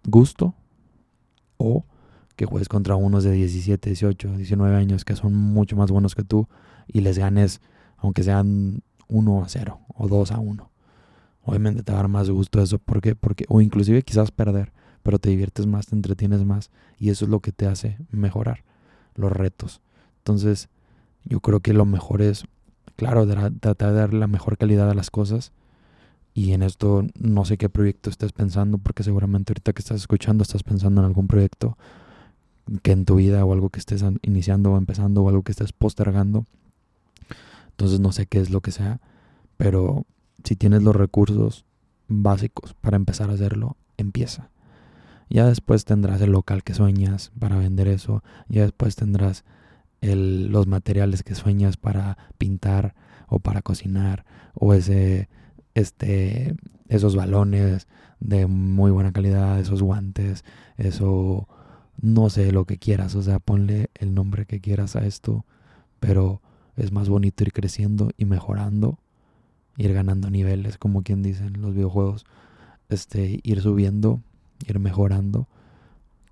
gusto? 0.05 0.55
O 1.59 1.85
que 2.35 2.47
juegues 2.47 2.69
contra 2.69 2.97
unos 2.97 3.25
de 3.25 3.33
17, 3.33 3.91
18, 3.91 4.37
19 4.37 4.77
años 4.77 5.05
que 5.05 5.17
son 5.17 5.35
mucho 5.35 5.77
más 5.77 5.91
buenos 5.91 6.15
que 6.15 6.25
tú 6.25 6.49
y 6.87 7.01
les 7.01 7.19
ganes, 7.19 7.61
aunque 7.97 8.23
sean 8.23 8.83
1 9.09 9.45
a 9.45 9.49
0 9.49 9.81
o 9.89 10.09
2 10.09 10.33
a 10.33 10.39
1. 10.39 10.71
Obviamente 11.43 11.83
te 11.83 11.93
va 11.93 11.99
a 11.99 12.03
dar 12.03 12.09
más 12.09 12.29
gusto 12.29 12.61
eso. 12.61 12.79
¿Por 12.79 13.01
qué? 13.01 13.15
Porque, 13.15 13.45
o 13.49 13.61
inclusive 13.61 14.03
quizás 14.03 14.31
perder, 14.31 14.73
pero 15.03 15.19
te 15.19 15.31
diviertes 15.31 15.67
más, 15.67 15.87
te 15.87 15.95
entretienes 15.95 16.45
más 16.45 16.71
y 16.99 17.11
eso 17.11 17.25
es 17.25 17.31
lo 17.31 17.41
que 17.41 17.53
te 17.53 17.67
hace 17.67 17.99
mejorar 18.11 18.65
los 19.15 19.33
retos. 19.33 19.81
Entonces, 20.19 20.69
yo 21.25 21.41
creo 21.41 21.61
que 21.61 21.73
lo 21.73 21.85
mejor 21.85 22.23
es 22.23 22.45
claro, 22.97 23.27
tratar 23.27 23.93
de 23.93 23.99
dar 23.99 24.15
la 24.15 24.27
mejor 24.27 24.59
calidad 24.59 24.91
a 24.91 24.95
las 24.95 25.11
cosas. 25.11 25.53
Y 26.37 26.53
en 26.53 26.63
esto 26.63 27.03
no 27.19 27.47
sé 27.47 27.57
qué 27.57 27.71
proyecto 27.71 28.11
estés 28.11 28.33
pensando, 28.33 28.77
porque 28.77 29.03
seguramente 29.03 29.53
ahorita 29.53 29.73
que 29.73 29.81
estás 29.81 30.03
escuchando 30.03 30.43
estás 30.43 30.63
pensando 30.63 31.01
en 31.01 31.07
algún 31.07 31.29
proyecto 31.29 31.79
que 32.83 32.93
en 32.93 33.07
tu 33.07 33.15
vida 33.15 33.43
o 33.43 33.55
algo 33.55 33.71
que 33.71 33.79
estés 33.79 34.05
iniciando 34.21 34.73
o 34.73 34.77
empezando 34.77 35.23
o 35.23 35.31
algo 35.31 35.43
que 35.45 35.53
estés 35.53 35.73
postergando. 35.73 36.45
Entonces 37.71 38.01
no 38.01 38.13
sé 38.13 38.27
qué 38.27 38.39
es 38.39 38.51
lo 38.51 38.61
que 38.61 38.71
sea, 38.71 39.01
pero 39.57 40.05
si 40.45 40.57
tienes 40.57 40.83
los 40.83 40.95
recursos 40.95 41.65
básicos 42.07 42.75
para 42.83 42.99
empezar 42.99 43.31
a 43.31 43.33
hacerlo, 43.33 43.79
empieza. 43.97 44.51
Ya 45.31 45.47
después 45.47 45.87
tendrás 45.87 46.21
el 46.21 46.33
local 46.33 46.65
que 46.65 46.75
sueñas 46.75 47.33
para 47.39 47.57
vender 47.57 47.89
eso. 47.89 48.23
Ya 48.51 48.61
después 48.61 48.95
tendrás 48.95 49.47
el, 50.03 50.49
los 50.49 50.67
materiales 50.67 51.23
que 51.23 51.35
sueñas 51.35 51.79
para 51.79 52.19
pintar 52.37 52.95
o 53.27 53.39
para 53.39 53.63
cocinar. 53.63 54.27
O 54.53 54.75
ese, 54.75 55.31
este, 55.77 56.57
esos 56.89 57.15
balones 57.17 57.87
de 58.21 58.47
muy 58.47 58.91
buena 58.91 59.13
calidad, 59.13 59.61
esos 59.61 59.83
guantes, 59.83 60.45
eso, 60.77 61.49
no 62.01 62.31
sé, 62.31 62.53
lo 62.53 62.65
que 62.65 62.79
quieras. 62.79 63.15
O 63.15 63.23
sea, 63.23 63.39
ponle 63.39 63.91
el 63.95 64.15
nombre 64.15 64.47
que 64.47 64.61
quieras 64.61 64.97
a 64.97 65.07
esto. 65.07 65.45
Pero 66.01 66.41
es 66.77 66.93
más 66.93 67.09
bonito 67.09 67.45
ir 67.45 67.53
creciendo 67.53 68.11
y 68.17 68.25
mejorando. 68.25 68.99
Ir 69.77 69.93
ganando 69.93 70.31
niveles, 70.31 70.79
como 70.79 71.03
quien 71.03 71.23
dicen 71.23 71.61
los 71.61 71.75
videojuegos. 71.75 72.27
Este, 72.89 73.41
ir 73.43 73.61
subiendo 73.61 74.23
ir 74.67 74.79
mejorando, 74.79 75.49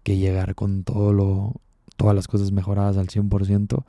que 0.03 0.17
llegar 0.17 0.55
con 0.55 0.85
todo 0.85 1.13
lo, 1.13 1.61
todas 1.97 2.15
las 2.15 2.29
cosas 2.29 2.53
mejoradas 2.53 2.97
al 2.97 3.09
100% 3.09 3.85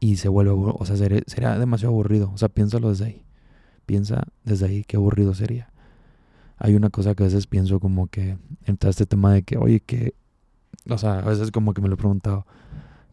y 0.00 0.16
se 0.16 0.28
vuelve, 0.28 0.52
o 0.52 0.84
sea, 0.84 0.96
sería, 0.96 1.58
demasiado 1.58 1.92
aburrido. 1.92 2.30
O 2.34 2.38
sea, 2.38 2.48
piénsalo 2.48 2.90
desde 2.90 3.06
ahí. 3.06 3.24
Piensa 3.86 4.24
desde 4.44 4.66
ahí 4.66 4.84
qué 4.84 4.96
aburrido 4.96 5.34
sería. 5.34 5.70
Hay 6.58 6.74
una 6.74 6.90
cosa 6.90 7.14
que 7.14 7.24
a 7.24 7.26
veces 7.26 7.46
pienso 7.46 7.80
como 7.80 8.06
que 8.06 8.38
entra 8.64 8.90
este 8.90 9.06
tema 9.06 9.32
de 9.32 9.42
que, 9.42 9.56
oye, 9.56 9.80
que, 9.80 10.14
o 10.88 10.96
sea, 10.96 11.18
a 11.18 11.22
veces 11.22 11.50
como 11.50 11.74
que 11.74 11.80
me 11.80 11.88
lo 11.88 11.94
he 11.94 11.96
preguntado, 11.98 12.46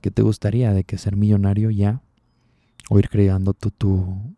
¿qué 0.01 0.11
te 0.11 0.21
gustaría 0.21 0.71
de 0.73 0.83
que 0.83 0.97
ser 0.97 1.15
millonario 1.15 1.71
ya? 1.71 2.01
O 2.89 2.99
ir 2.99 3.09
creando 3.09 3.53
tu, 3.53 3.71
tu, 3.71 4.35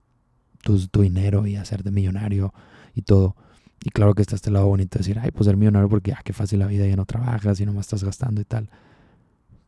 tu, 0.64 1.02
dinero 1.02 1.48
y 1.48 1.56
hacerte 1.56 1.92
millonario 1.92 2.54
y 2.96 3.02
todo. 3.02 3.36
Y 3.84 3.90
claro 3.90 4.14
que 4.14 4.22
está 4.22 4.36
este 4.36 4.52
lado 4.52 4.68
bonito 4.68 4.98
de 4.98 5.00
decir, 5.00 5.20
ay, 5.20 5.32
pues 5.32 5.46
ser 5.46 5.58
millonario 5.58 5.90
porque, 5.90 6.14
ah, 6.14 6.22
qué 6.24 6.34
fácil 6.34 6.60
la 6.60 6.68
vida, 6.68 6.86
ya 6.88 6.96
no 6.96 7.06
trabajas 7.06 7.60
y 7.60 7.66
nomás 7.66 7.88
estás 7.88 8.04
gastando 8.04 8.42
y 8.42 8.46
tal. 8.46 8.70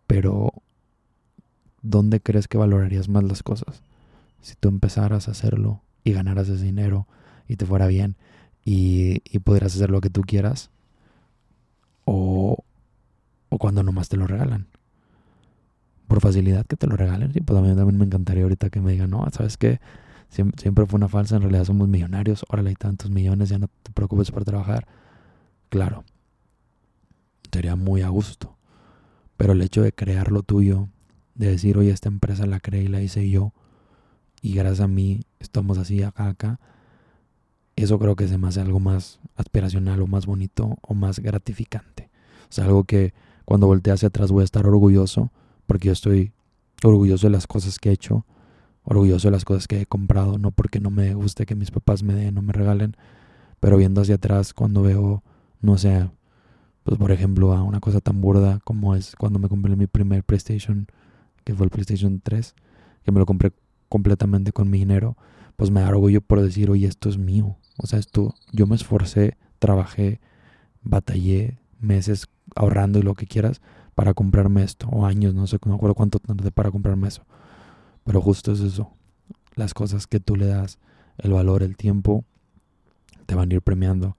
Pero, 0.07 0.53
¿dónde 1.81 2.21
crees 2.21 2.47
que 2.47 2.57
valorarías 2.57 3.09
más 3.09 3.23
las 3.23 3.43
cosas? 3.43 3.81
Si 4.41 4.55
tú 4.55 4.69
empezaras 4.69 5.27
a 5.27 5.31
hacerlo 5.31 5.81
y 6.03 6.13
ganaras 6.13 6.49
ese 6.49 6.63
dinero 6.63 7.07
y 7.47 7.55
te 7.55 7.65
fuera 7.65 7.87
bien 7.87 8.15
y, 8.65 9.21
y 9.25 9.39
pudieras 9.39 9.75
hacer 9.75 9.89
lo 9.89 10.01
que 10.01 10.09
tú 10.09 10.21
quieras, 10.21 10.71
o, 12.05 12.63
o 13.49 13.57
cuando 13.57 13.83
nomás 13.83 14.09
te 14.09 14.17
lo 14.17 14.27
regalan. 14.27 14.67
Por 16.07 16.21
facilidad 16.21 16.65
que 16.65 16.75
te 16.75 16.87
lo 16.87 16.95
regalen, 16.95 17.31
y 17.33 17.41
pues 17.41 17.57
a 17.57 17.61
mí 17.61 17.75
también 17.75 17.97
me 17.97 18.05
encantaría 18.05 18.43
ahorita 18.43 18.69
que 18.69 18.81
me 18.81 18.91
digan, 18.91 19.09
no, 19.09 19.25
¿sabes 19.31 19.57
qué? 19.57 19.79
Siempre, 20.29 20.87
fue 20.87 20.97
una 20.97 21.07
falsa, 21.07 21.35
en 21.35 21.43
realidad 21.43 21.65
somos 21.65 21.87
millonarios, 21.87 22.43
órale 22.49 22.69
hay 22.69 22.75
tantos 22.75 23.11
millones, 23.11 23.49
ya 23.49 23.59
no 23.59 23.67
te 23.83 23.91
preocupes 23.91 24.31
por 24.31 24.43
trabajar. 24.43 24.87
Claro, 25.69 26.03
sería 27.51 27.75
muy 27.75 28.01
a 28.01 28.09
gusto. 28.09 28.57
Pero 29.37 29.53
el 29.53 29.61
hecho 29.61 29.83
de 29.83 29.91
crear 29.91 30.31
lo 30.31 30.41
tuyo, 30.41 30.89
de 31.35 31.49
decir, 31.49 31.77
oye, 31.77 31.91
esta 31.91 32.09
empresa 32.09 32.47
la 32.47 32.59
creé 32.59 32.83
y 32.83 32.87
la 32.87 33.01
hice 33.01 33.29
yo, 33.29 33.53
y 34.43 34.53
gracias 34.53 34.81
a 34.81 34.87
mí 34.89 35.21
estamos 35.39 35.77
así 35.77 36.03
acá, 36.03 36.59
eso 37.77 37.97
creo 37.97 38.17
que 38.17 38.27
se 38.27 38.37
me 38.37 38.49
hace 38.49 38.59
algo 38.59 38.81
más 38.81 39.19
aspiracional 39.37 40.01
o 40.01 40.07
más 40.07 40.25
bonito 40.25 40.77
o 40.81 40.93
más 40.93 41.19
gratificante. 41.19 42.09
O 42.49 42.51
sea, 42.51 42.65
algo 42.65 42.83
que 42.83 43.13
cuando 43.45 43.67
voltee 43.67 43.93
hacia 43.93 44.09
atrás 44.09 44.31
voy 44.31 44.41
a 44.41 44.43
estar 44.43 44.67
orgulloso, 44.67 45.31
porque 45.65 45.87
yo 45.87 45.93
estoy 45.93 46.33
orgulloso 46.83 47.27
de 47.27 47.31
las 47.31 47.47
cosas 47.47 47.79
que 47.79 47.89
he 47.89 47.93
hecho, 47.93 48.25
orgulloso 48.83 49.29
de 49.29 49.31
las 49.31 49.45
cosas 49.45 49.65
que 49.65 49.79
he 49.79 49.85
comprado, 49.85 50.37
no 50.37 50.51
porque 50.51 50.81
no 50.81 50.91
me 50.91 51.13
guste 51.15 51.45
que 51.45 51.55
mis 51.55 51.71
papás 51.71 52.03
me 52.03 52.13
den 52.13 52.37
o 52.37 52.41
me 52.41 52.51
regalen, 52.51 52.97
pero 53.61 53.77
viendo 53.77 54.01
hacia 54.01 54.15
atrás 54.15 54.53
cuando 54.53 54.81
veo, 54.81 55.23
no 55.61 55.77
sé, 55.77 56.09
pues 56.83 56.97
por 56.99 57.13
ejemplo, 57.13 57.53
a 57.53 57.63
una 57.63 57.79
cosa 57.79 58.01
tan 58.01 58.19
burda 58.19 58.59
como 58.65 58.93
es 58.93 59.15
cuando 59.15 59.39
me 59.39 59.47
compré 59.47 59.73
mi 59.77 59.87
primer 59.87 60.25
PlayStation, 60.25 60.87
que 61.45 61.55
fue 61.55 61.65
el 61.65 61.69
PlayStation 61.69 62.19
3, 62.21 62.55
que 63.05 63.11
me 63.13 63.19
lo 63.19 63.25
compré 63.25 63.53
completamente 63.93 64.53
con 64.53 64.71
mi 64.71 64.79
dinero, 64.79 65.17
pues 65.55 65.69
me 65.69 65.81
da 65.81 65.89
orgullo 65.89 66.19
por 66.19 66.41
decir, 66.41 66.71
oye, 66.71 66.87
esto 66.87 67.09
es 67.09 67.19
mío. 67.19 67.57
O 67.77 67.85
sea, 67.85 67.99
esto, 67.99 68.33
yo 68.51 68.65
me 68.65 68.73
esforcé, 68.73 69.37
trabajé, 69.59 70.19
batallé 70.81 71.59
meses 71.79 72.27
ahorrando 72.55 72.97
y 72.97 73.03
lo 73.03 73.13
que 73.13 73.27
quieras 73.27 73.61
para 73.93 74.15
comprarme 74.15 74.63
esto, 74.63 74.87
o 74.87 75.05
años, 75.05 75.35
no 75.35 75.45
sé, 75.45 75.59
no 75.67 75.75
acuerdo 75.75 75.93
cuánto 75.93 76.17
tardé 76.17 76.49
para 76.49 76.71
comprarme 76.71 77.07
eso. 77.07 77.23
Pero 78.03 78.19
justo 78.19 78.51
es 78.53 78.61
eso. 78.61 78.89
Las 79.53 79.75
cosas 79.75 80.07
que 80.07 80.19
tú 80.19 80.37
le 80.37 80.47
das, 80.47 80.79
el 81.19 81.31
valor, 81.31 81.61
el 81.61 81.77
tiempo, 81.77 82.25
te 83.27 83.35
van 83.35 83.51
a 83.51 83.53
ir 83.53 83.61
premiando. 83.61 84.17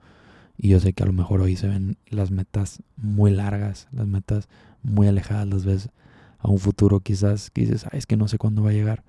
Y 0.56 0.68
yo 0.68 0.78
sé 0.78 0.92
que 0.92 1.02
a 1.02 1.06
lo 1.06 1.12
mejor 1.12 1.40
hoy 1.40 1.56
se 1.56 1.66
ven 1.66 1.96
las 2.08 2.30
metas 2.30 2.80
muy 2.96 3.32
largas, 3.32 3.88
las 3.90 4.06
metas 4.06 4.48
muy 4.84 5.08
alejadas, 5.08 5.48
las 5.48 5.64
ves 5.64 5.90
a 6.38 6.46
un 6.46 6.60
futuro 6.60 7.00
quizás 7.00 7.50
que 7.50 7.62
dices, 7.62 7.86
es 7.90 8.06
que 8.06 8.16
no 8.16 8.28
sé 8.28 8.38
cuándo 8.38 8.62
va 8.62 8.70
a 8.70 8.74
llegar. 8.74 9.02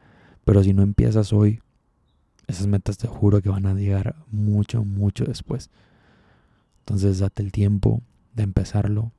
Pero 0.46 0.64
si 0.64 0.74
no 0.74 0.84
empiezas 0.84 1.34
hoy, 1.34 1.62
esas 2.48 2.68
metas 2.68 2.98
te 2.98 3.08
juro 3.08 3.42
que 3.42 3.50
van 3.50 3.66
a 3.66 3.74
llegar 3.74 4.16
mucho, 4.32 4.84
mucho 4.84 5.26
después. 5.26 5.70
Entonces 6.80 7.20
date 7.20 7.44
el 7.44 7.52
tiempo 7.52 8.02
de 8.34 8.44
empezarlo 8.44 9.12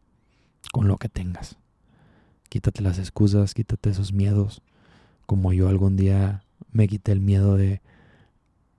con 0.73 0.89
lo 0.89 0.97
que 0.97 1.09
tengas. 1.09 1.57
Quítate 2.49 2.81
las 2.81 2.99
excusas, 2.99 3.53
quítate 3.53 3.91
esos 3.91 4.13
miedos 4.13 4.63
como 5.27 5.53
yo 5.53 5.69
algún 5.69 5.97
día 5.97 6.45
me 6.73 6.89
quité 6.89 7.13
el 7.13 7.21
miedo 7.21 7.57
de, 7.57 7.83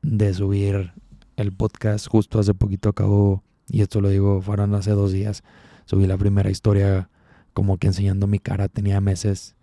de 0.01 0.33
subir 0.33 0.93
el 1.35 1.51
podcast. 1.51 2.07
Justo 2.07 2.39
hace 2.39 2.53
poquito 2.53 2.89
acabo, 2.89 3.43
y 3.69 3.81
esto 3.81 4.01
lo 4.01 4.09
digo, 4.09 4.41
fueron 4.41 4.73
hace 4.73 4.91
dos 4.91 5.11
días, 5.11 5.43
subí 5.85 6.07
la 6.07 6.17
primera 6.17 6.49
historia 6.49 7.09
como 7.53 7.77
que 7.77 7.87
enseñando 7.87 8.25
mi 8.27 8.39
cara. 8.39 8.69
Tenía 8.69 9.01
meses, 9.01 9.55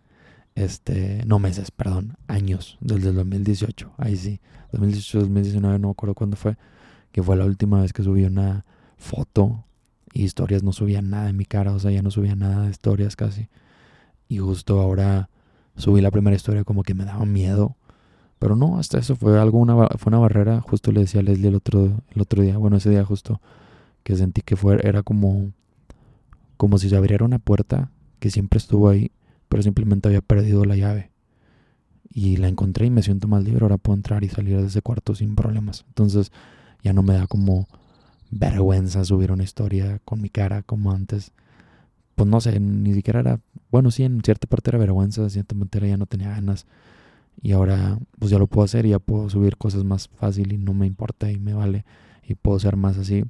este, 0.55 1.25
no 1.27 1.39
meses, 1.39 1.71
perdón, 1.71 2.17
años, 2.29 2.79
desde 2.81 3.11
el 3.11 3.17
2018, 3.17 3.93
ahí 3.99 4.17
sí, 4.17 4.41
2018, 4.73 5.21
2019, 5.21 5.79
no 5.79 5.89
me 5.89 5.93
acuerdo 5.93 6.15
cuándo 6.15 6.37
fue, 6.37 6.57
que 7.13 7.23
fue 7.23 7.37
la 7.37 7.45
última 7.45 7.81
vez 7.81 7.93
que 7.93 8.03
subí 8.03 8.25
una 8.25 8.65
foto 8.97 9.65
y 10.13 10.23
historias, 10.23 10.63
no 10.63 10.73
subía 10.73 11.03
nada 11.03 11.27
de 11.27 11.33
mi 11.33 11.45
cara, 11.45 11.73
o 11.73 11.79
sea, 11.79 11.91
ya 11.91 12.03
no 12.03 12.11
subía 12.11 12.37
nada 12.37 12.65
de 12.65 12.71
historias 12.71 13.17
casi. 13.17 13.49
Y 14.29 14.39
justo 14.39 14.81
ahora 14.81 15.29
subí 15.77 16.01
la 16.01 16.11
primera 16.11 16.37
historia 16.37 16.65
como 16.65 16.83
que 16.85 16.95
me 16.95 17.05
daba 17.05 17.25
miedo. 17.27 17.77
Pero 18.39 18.57
no, 18.57 18.79
hasta 18.79 18.99
eso 18.99 19.17
fue 19.17 19.41
algo, 19.41 19.59
una, 19.59 19.75
fue 19.99 20.11
una 20.11 20.19
barrera. 20.19 20.61
Justo 20.61 20.93
le 20.93 21.01
decía 21.01 21.21
a 21.21 21.25
Leslie 21.25 21.49
el 21.49 21.57
otro, 21.57 22.03
el 22.15 22.23
otro 22.23 22.43
día, 22.43 22.57
bueno, 22.59 22.77
ese 22.77 22.91
día 22.91 23.05
justo, 23.05 23.41
que 24.03 24.17
sentí 24.17 24.43
que 24.43 24.57
fue, 24.57 24.79
era 24.87 25.03
como, 25.03 25.53
como 26.57 26.79
si 26.79 26.89
se 26.89 26.97
abriera 26.97 27.25
una 27.25 27.39
puerta 27.39 27.91
que 28.21 28.31
siempre 28.31 28.59
estuvo 28.59 28.89
ahí, 28.89 29.11
pero 29.55 29.63
simplemente 29.63 30.09
había 30.09 30.21
perdido 30.21 30.65
la 30.65 30.75
llave. 30.75 31.13
Y 32.13 32.39
la 32.39 32.49
encontré 32.49 32.87
y 32.87 32.91
me 32.91 33.05
siento 33.05 33.29
más 33.29 33.45
libre. 33.45 33.63
Ahora 33.63 33.79
puedo 33.79 33.95
entrar 33.95 34.25
y 34.25 34.29
salir 34.29 34.61
de 34.61 34.67
ese 34.67 34.83
cuarto 34.83 35.15
sin 35.15 35.37
problemas. 35.37 35.85
Entonces 35.87 36.33
ya 36.83 36.93
no 36.93 37.05
me 37.05 37.15
da 37.15 37.29
como 37.29 37.69
vergüenza 38.33 39.05
subir 39.05 39.31
una 39.31 39.45
historia 39.45 40.01
con 40.05 40.21
mi 40.21 40.29
cara 40.29 40.63
como 40.63 40.91
antes 40.91 41.31
pues 42.17 42.29
no 42.29 42.41
sé, 42.41 42.59
ni 42.59 42.95
siquiera 42.95 43.21
era, 43.21 43.41
bueno, 43.71 43.93
sí, 43.93 44.03
en 44.03 44.23
cierta 44.25 44.49
parte 44.49 44.71
era 44.71 44.79
vergüenza, 44.79 45.23
en 45.23 45.31
cierta 45.31 45.55
parte 45.55 45.89
ya 45.89 45.97
no 45.97 46.07
tenía 46.07 46.31
ganas. 46.31 46.67
Y 47.41 47.53
ahora 47.53 47.97
pues 48.19 48.33
ya 48.33 48.41
lo 48.41 48.49
puedo 48.49 48.65
hacer 48.65 48.87
y 48.87 48.89
ya 48.89 48.99
puedo 48.99 49.31
subir 49.31 49.57
cosas 49.57 49.85
más 49.85 50.09
fácil 50.09 50.53
y 50.53 50.59
no 50.59 50.75
me 50.75 50.89
importa 50.89 51.31
y 51.31 51.39
me 51.39 51.55
vale 51.55 51.85
y 52.25 52.35
puedo 52.35 52.59
ser 52.59 52.77
más 52.77 52.99
así. 52.99 53.23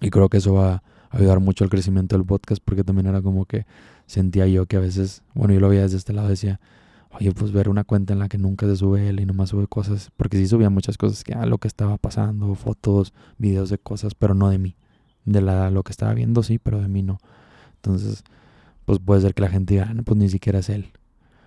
Y 0.00 0.10
creo 0.10 0.28
que 0.28 0.36
eso 0.36 0.54
va 0.54 0.84
ayudar 1.12 1.40
mucho 1.40 1.64
al 1.64 1.70
crecimiento 1.70 2.16
del 2.16 2.26
podcast 2.26 2.62
porque 2.64 2.84
también 2.84 3.06
era 3.06 3.22
como 3.22 3.44
que 3.44 3.66
sentía 4.06 4.46
yo 4.46 4.66
que 4.66 4.76
a 4.76 4.80
veces, 4.80 5.22
bueno, 5.34 5.54
yo 5.54 5.60
lo 5.60 5.68
veía 5.68 5.82
desde 5.82 5.98
este 5.98 6.12
lado, 6.12 6.28
decía, 6.28 6.60
oye, 7.12 7.32
pues 7.32 7.52
ver 7.52 7.68
una 7.68 7.84
cuenta 7.84 8.12
en 8.12 8.18
la 8.18 8.28
que 8.28 8.38
nunca 8.38 8.66
se 8.66 8.76
sube 8.76 9.08
él 9.08 9.20
y 9.20 9.26
nomás 9.26 9.50
sube 9.50 9.66
cosas, 9.66 10.10
porque 10.16 10.36
sí 10.36 10.46
subía 10.46 10.70
muchas 10.70 10.96
cosas 10.96 11.22
que, 11.24 11.34
ah, 11.34 11.46
lo 11.46 11.58
que 11.58 11.68
estaba 11.68 11.98
pasando, 11.98 12.54
fotos, 12.54 13.12
videos 13.38 13.70
de 13.70 13.78
cosas, 13.78 14.14
pero 14.14 14.34
no 14.34 14.48
de 14.48 14.58
mí. 14.58 14.76
De 15.24 15.40
la, 15.40 15.70
lo 15.70 15.84
que 15.84 15.92
estaba 15.92 16.14
viendo 16.14 16.42
sí, 16.42 16.58
pero 16.58 16.80
de 16.80 16.88
mí 16.88 17.02
no. 17.02 17.18
Entonces, 17.76 18.24
pues 18.84 18.98
puede 18.98 19.20
ser 19.20 19.34
que 19.34 19.42
la 19.42 19.48
gente 19.48 19.74
diga, 19.74 19.86
ah, 19.90 19.94
no, 19.94 20.02
pues 20.02 20.18
ni 20.18 20.28
siquiera 20.28 20.58
es 20.60 20.68
él. 20.68 20.90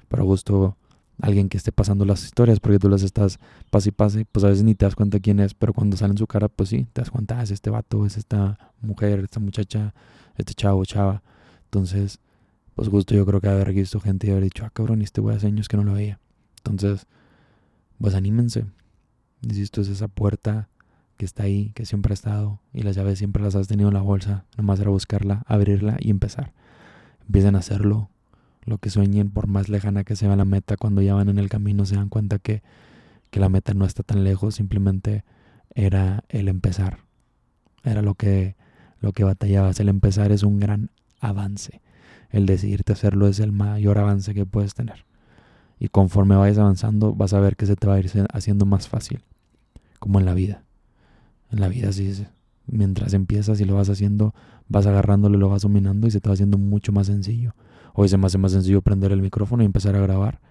Pero 0.08 0.26
justo 0.26 0.78
alguien 1.22 1.50
que 1.50 1.58
esté 1.58 1.72
pasando 1.72 2.06
las 2.06 2.24
historias, 2.24 2.60
porque 2.60 2.80
tú 2.80 2.90
las 2.90 3.04
estás 3.04 3.40
pase 3.70 3.90
y 3.90 3.92
pase, 3.92 4.26
pues 4.32 4.44
a 4.44 4.50
veces 4.50 4.64
ni 4.64 4.76
te 4.76 4.86
das 4.86 4.96
cuenta 4.96 5.20
quién 5.20 5.40
es, 5.40 5.54
pero 5.54 5.74
cuando 5.74 5.98
sale 5.98 6.12
en 6.12 6.18
su 6.18 6.28
cara, 6.28 6.50
pues 6.50 6.70
sí, 6.70 6.88
te 6.94 7.02
das 7.02 7.10
cuenta, 7.10 7.40
ah, 7.40 7.44
es 7.44 7.52
este 7.52 7.70
vato, 7.70 8.06
es 8.06 8.18
esta 8.18 8.58
mujer, 8.82 9.20
esta 9.20 9.40
muchacha, 9.40 9.94
este 10.38 10.54
chavo, 10.54 10.84
chava. 10.86 11.24
Entonces, 11.66 12.20
pues 12.76 12.90
justo 12.90 13.16
yo 13.16 13.26
creo 13.26 13.42
que 13.42 13.48
haber 13.48 13.74
visto 13.74 14.00
gente 14.00 14.28
y 14.28 14.32
haber 14.32 14.44
dicho, 14.44 14.66
ah, 14.66 14.70
cabrón, 14.72 15.02
este 15.02 15.22
güey 15.22 15.36
hace 15.36 15.48
años 15.48 15.68
que 15.68 15.78
no 15.78 15.84
lo 15.84 15.94
veía. 15.94 16.20
Entonces, 16.58 17.08
pues 18.00 18.14
anímense. 18.16 18.66
Insisto, 19.42 19.82
es 19.82 19.88
esa 19.88 20.08
puerta 20.08 20.70
que 21.18 21.26
está 21.26 21.44
ahí, 21.44 21.72
que 21.76 21.86
siempre 21.86 22.12
ha 22.12 22.16
estado, 22.16 22.60
y 22.74 22.82
las 22.82 22.96
llaves 22.96 23.20
siempre 23.20 23.42
las 23.42 23.56
has 23.56 23.68
tenido 23.68 23.90
en 23.90 23.94
la 23.94 24.02
bolsa. 24.02 24.46
Nomás 24.58 24.80
era 24.80 24.90
buscarla, 24.90 25.44
abrirla 25.48 25.98
y 26.00 26.10
empezar. 26.10 26.54
Empiecen 27.26 27.56
a 27.56 27.60
hacerlo. 27.60 28.10
Lo 28.66 28.80
que 28.80 28.90
sueñen, 28.90 29.30
por 29.30 29.48
más 29.48 29.70
lejana 29.70 30.04
que 30.04 30.16
sea 30.16 30.36
la 30.36 30.46
meta, 30.46 30.76
cuando 30.78 31.02
ya 31.02 31.14
van 31.14 31.30
en 31.30 31.38
el 31.38 31.50
camino 31.50 31.86
se 31.86 31.96
dan 31.96 32.10
cuenta 32.10 32.40
que, 32.40 32.64
que 33.30 33.40
la 33.40 33.50
meta 33.50 33.74
no 33.74 33.86
está 33.86 34.04
tan 34.04 34.24
lejos, 34.24 34.56
simplemente 34.56 35.24
era 35.76 36.24
el 36.30 36.48
empezar. 36.48 37.00
Era 37.84 38.02
lo 38.02 38.16
que, 38.16 38.56
lo 39.00 39.14
que 39.14 39.24
batallabas. 39.24 39.80
El 39.80 39.90
empezar 39.90 40.32
es 40.32 40.44
un 40.44 40.60
gran 40.60 40.90
avance. 41.20 41.82
El 42.32 42.46
decidirte 42.46 42.94
hacerlo 42.94 43.28
es 43.28 43.40
el 43.40 43.52
mayor 43.52 44.00
avance 44.00 44.34
que 44.34 44.46
puedes 44.46 44.74
tener. 44.74 45.06
Y 45.80 45.90
conforme 45.90 46.36
vayas 46.36 46.58
avanzando, 46.58 47.14
vas 47.14 47.34
a 47.34 47.40
ver 47.40 47.56
que 47.56 47.66
se 47.66 47.76
te 47.76 47.88
va 47.88 47.96
a 47.96 48.00
ir 48.00 48.10
haciendo 48.34 48.66
más 48.66 48.88
fácil. 48.88 49.24
Como 50.00 50.20
en 50.20 50.26
la 50.26 50.34
vida. 50.34 50.64
En 51.52 51.60
la 51.60 51.68
vida 51.68 51.90
es. 51.90 52.24
Mientras 52.68 53.14
empiezas 53.14 53.60
y 53.62 53.66
lo 53.66 53.76
vas 53.76 53.90
haciendo, 53.90 54.34
vas 54.68 54.88
agarrándolo 54.88 55.38
lo 55.38 55.50
vas 55.50 55.62
dominando 55.62 56.08
y 56.08 56.12
se 56.12 56.20
te 56.20 56.30
va 56.30 56.34
haciendo 56.34 56.58
mucho 56.58 56.92
más 56.92 57.08
sencillo. 57.08 57.54
Hoy 57.98 58.10
se 58.10 58.18
me 58.18 58.28
hace 58.28 58.38
más 58.38 58.52
sencillo 58.52 58.82
prender 58.82 59.14
el 59.14 59.22
micrófono 59.22 59.64
y 59.64 59.66
empezar 59.66 59.96
a 59.96 60.02
grabar 60.02 60.42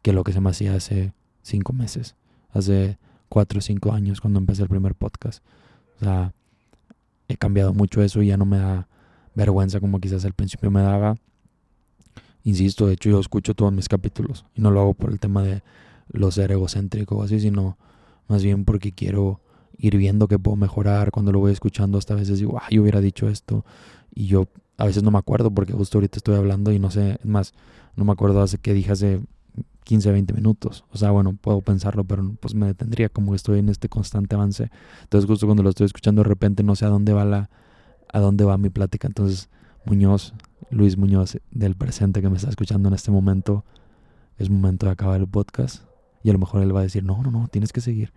que 0.00 0.14
lo 0.14 0.24
que 0.24 0.32
se 0.32 0.40
me 0.40 0.48
hacía 0.48 0.74
hace 0.74 1.12
cinco 1.42 1.74
meses, 1.74 2.16
hace 2.52 2.98
cuatro 3.28 3.58
o 3.58 3.60
cinco 3.60 3.92
años 3.92 4.22
cuando 4.22 4.38
empecé 4.38 4.62
el 4.62 4.70
primer 4.70 4.94
podcast. 4.94 5.44
O 6.00 6.04
sea, 6.04 6.32
he 7.28 7.36
cambiado 7.36 7.74
mucho 7.74 8.02
eso 8.02 8.22
y 8.22 8.28
ya 8.28 8.38
no 8.38 8.46
me 8.46 8.56
da 8.56 8.88
vergüenza 9.34 9.78
como 9.78 10.00
quizás 10.00 10.24
al 10.24 10.32
principio 10.32 10.70
me 10.70 10.80
daba. 10.80 11.16
Insisto, 12.44 12.86
de 12.86 12.94
hecho 12.94 13.10
yo 13.10 13.20
escucho 13.20 13.52
todos 13.52 13.74
mis 13.74 13.86
capítulos 13.86 14.46
y 14.54 14.62
no 14.62 14.70
lo 14.70 14.80
hago 14.80 14.94
por 14.94 15.10
el 15.10 15.20
tema 15.20 15.42
de 15.42 15.62
lo 16.08 16.30
ser 16.30 16.50
egocéntrico 16.50 17.18
o 17.18 17.22
así, 17.22 17.40
sino 17.40 17.76
más 18.26 18.42
bien 18.42 18.64
porque 18.64 18.92
quiero 18.92 19.42
ir 19.76 19.98
viendo 19.98 20.28
que 20.28 20.38
puedo 20.38 20.56
mejorar. 20.56 21.10
Cuando 21.10 21.30
lo 21.30 21.40
voy 21.40 21.52
escuchando 21.52 21.98
hasta 21.98 22.14
a 22.14 22.16
veces 22.16 22.38
digo, 22.38 22.58
ah, 22.58 22.68
yo 22.70 22.80
hubiera 22.80 23.02
dicho 23.02 23.28
esto 23.28 23.66
y 24.14 24.28
yo 24.28 24.48
a 24.80 24.86
veces 24.86 25.02
no 25.02 25.10
me 25.10 25.18
acuerdo 25.18 25.50
porque 25.50 25.74
justo 25.74 25.98
ahorita 25.98 26.16
estoy 26.16 26.36
hablando 26.36 26.72
y 26.72 26.78
no 26.78 26.90
sé, 26.90 27.18
es 27.20 27.26
más, 27.26 27.52
no 27.96 28.06
me 28.06 28.12
acuerdo 28.12 28.40
hace 28.40 28.56
que 28.56 28.72
dije 28.72 28.90
hace 28.90 29.20
15, 29.84 30.10
20 30.10 30.32
minutos. 30.32 30.84
O 30.90 30.96
sea, 30.96 31.10
bueno, 31.10 31.36
puedo 31.38 31.60
pensarlo, 31.60 32.04
pero 32.04 32.32
pues 32.40 32.54
me 32.54 32.66
detendría 32.66 33.10
como 33.10 33.32
que 33.32 33.36
estoy 33.36 33.58
en 33.58 33.68
este 33.68 33.90
constante 33.90 34.36
avance. 34.36 34.70
Entonces 35.02 35.28
justo 35.28 35.44
cuando 35.44 35.62
lo 35.62 35.68
estoy 35.68 35.84
escuchando 35.84 36.22
de 36.22 36.30
repente 36.30 36.62
no 36.62 36.76
sé 36.76 36.86
a 36.86 36.88
dónde 36.88 37.12
va 37.12 37.26
la 37.26 37.50
a 38.10 38.20
dónde 38.20 38.44
va 38.46 38.56
mi 38.56 38.70
plática. 38.70 39.06
Entonces, 39.06 39.50
Muñoz, 39.84 40.32
Luis 40.70 40.96
Muñoz 40.96 41.38
del 41.50 41.76
presente 41.76 42.22
que 42.22 42.30
me 42.30 42.38
está 42.38 42.48
escuchando 42.48 42.88
en 42.88 42.94
este 42.94 43.10
momento, 43.10 43.66
es 44.38 44.48
momento 44.48 44.86
de 44.86 44.92
acabar 44.92 45.20
el 45.20 45.28
podcast 45.28 45.82
y 46.22 46.30
a 46.30 46.32
lo 46.32 46.38
mejor 46.38 46.62
él 46.62 46.74
va 46.74 46.80
a 46.80 46.84
decir, 46.84 47.04
"No, 47.04 47.22
no, 47.22 47.30
no, 47.30 47.48
tienes 47.48 47.74
que 47.74 47.82
seguir." 47.82 48.14